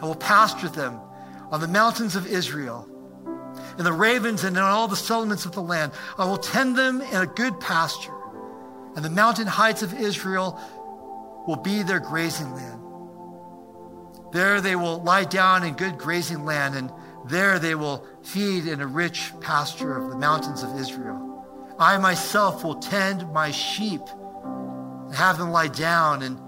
I 0.00 0.06
will 0.06 0.14
pasture 0.14 0.68
them 0.68 1.00
on 1.50 1.60
the 1.60 1.68
mountains 1.68 2.16
of 2.16 2.26
Israel, 2.26 2.86
in 3.78 3.84
the 3.84 3.92
ravens 3.92 4.44
and 4.44 4.56
in 4.56 4.62
all 4.62 4.88
the 4.88 4.96
settlements 4.96 5.44
of 5.44 5.52
the 5.52 5.62
land. 5.62 5.92
I 6.18 6.24
will 6.24 6.38
tend 6.38 6.76
them 6.76 7.00
in 7.00 7.16
a 7.16 7.26
good 7.26 7.58
pasture, 7.60 8.14
and 8.96 9.04
the 9.04 9.10
mountain 9.10 9.46
heights 9.46 9.82
of 9.82 9.98
Israel 9.98 10.60
will 11.46 11.56
be 11.56 11.82
their 11.82 12.00
grazing 12.00 12.52
land. 12.54 12.79
There 14.32 14.60
they 14.60 14.76
will 14.76 15.02
lie 15.02 15.24
down 15.24 15.64
in 15.64 15.74
good 15.74 15.98
grazing 15.98 16.44
land, 16.44 16.74
and 16.76 16.92
there 17.26 17.58
they 17.58 17.74
will 17.74 18.06
feed 18.22 18.66
in 18.66 18.80
a 18.80 18.86
rich 18.86 19.32
pasture 19.40 19.96
of 19.96 20.10
the 20.10 20.16
mountains 20.16 20.62
of 20.62 20.78
Israel. 20.78 21.26
I 21.78 21.96
myself 21.98 22.62
will 22.62 22.76
tend 22.76 23.32
my 23.32 23.50
sheep 23.50 24.02
and 24.42 25.14
have 25.14 25.38
them 25.38 25.50
lie 25.50 25.68
down. 25.68 26.22
And 26.22 26.38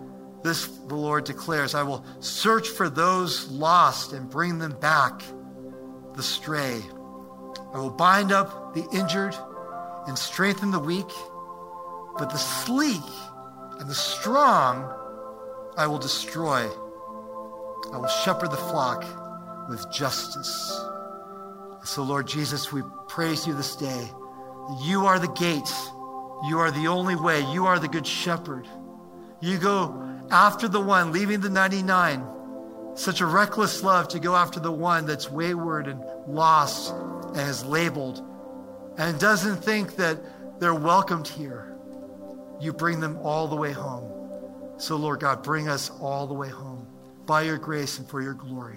this 0.42 0.66
the 0.66 0.94
Lord 0.94 1.24
declares 1.24 1.74
I 1.74 1.82
will 1.82 2.04
search 2.20 2.68
for 2.68 2.88
those 2.88 3.48
lost 3.48 4.12
and 4.12 4.28
bring 4.28 4.58
them 4.58 4.78
back 4.78 5.22
the 6.14 6.22
stray. 6.22 6.80
I 7.74 7.78
will 7.78 7.90
bind 7.90 8.32
up 8.32 8.74
the 8.74 8.86
injured 8.92 9.34
and 10.06 10.18
strengthen 10.18 10.70
the 10.70 10.78
weak, 10.78 11.10
but 12.18 12.30
the 12.30 12.38
sleek 12.38 13.00
and 13.78 13.88
the 13.88 13.94
strong 13.94 14.92
I 15.76 15.86
will 15.86 15.98
destroy. 15.98 16.68
I 17.90 17.96
will 17.98 18.08
shepherd 18.08 18.50
the 18.50 18.56
flock 18.56 19.04
with 19.68 19.90
justice. 19.90 20.80
So, 21.84 22.02
Lord 22.02 22.28
Jesus, 22.28 22.72
we 22.72 22.82
praise 23.08 23.46
you 23.46 23.54
this 23.54 23.74
day. 23.76 24.08
You 24.82 25.06
are 25.06 25.18
the 25.18 25.28
gate. 25.28 25.72
You 26.48 26.58
are 26.58 26.70
the 26.70 26.86
only 26.86 27.16
way. 27.16 27.40
You 27.52 27.66
are 27.66 27.78
the 27.78 27.88
good 27.88 28.06
shepherd. 28.06 28.68
You 29.40 29.58
go 29.58 30.08
after 30.30 30.68
the 30.68 30.80
one, 30.80 31.12
leaving 31.12 31.40
the 31.40 31.50
99. 31.50 32.24
Such 32.94 33.20
a 33.20 33.26
reckless 33.26 33.82
love 33.82 34.08
to 34.08 34.20
go 34.20 34.36
after 34.36 34.60
the 34.60 34.70
one 34.70 35.06
that's 35.06 35.30
wayward 35.30 35.88
and 35.88 36.04
lost 36.26 36.92
and 36.92 37.48
is 37.48 37.64
labeled 37.64 38.22
and 38.98 39.18
doesn't 39.18 39.56
think 39.56 39.96
that 39.96 40.18
they're 40.60 40.74
welcomed 40.74 41.26
here. 41.26 41.76
You 42.60 42.72
bring 42.72 43.00
them 43.00 43.18
all 43.18 43.48
the 43.48 43.56
way 43.56 43.72
home. 43.72 44.08
So, 44.78 44.96
Lord 44.96 45.20
God, 45.20 45.42
bring 45.42 45.68
us 45.68 45.90
all 46.00 46.26
the 46.26 46.34
way 46.34 46.48
home 46.48 46.71
by 47.32 47.40
your 47.40 47.56
grace 47.56 47.98
and 47.98 48.06
for 48.06 48.20
your 48.20 48.34
glory. 48.34 48.76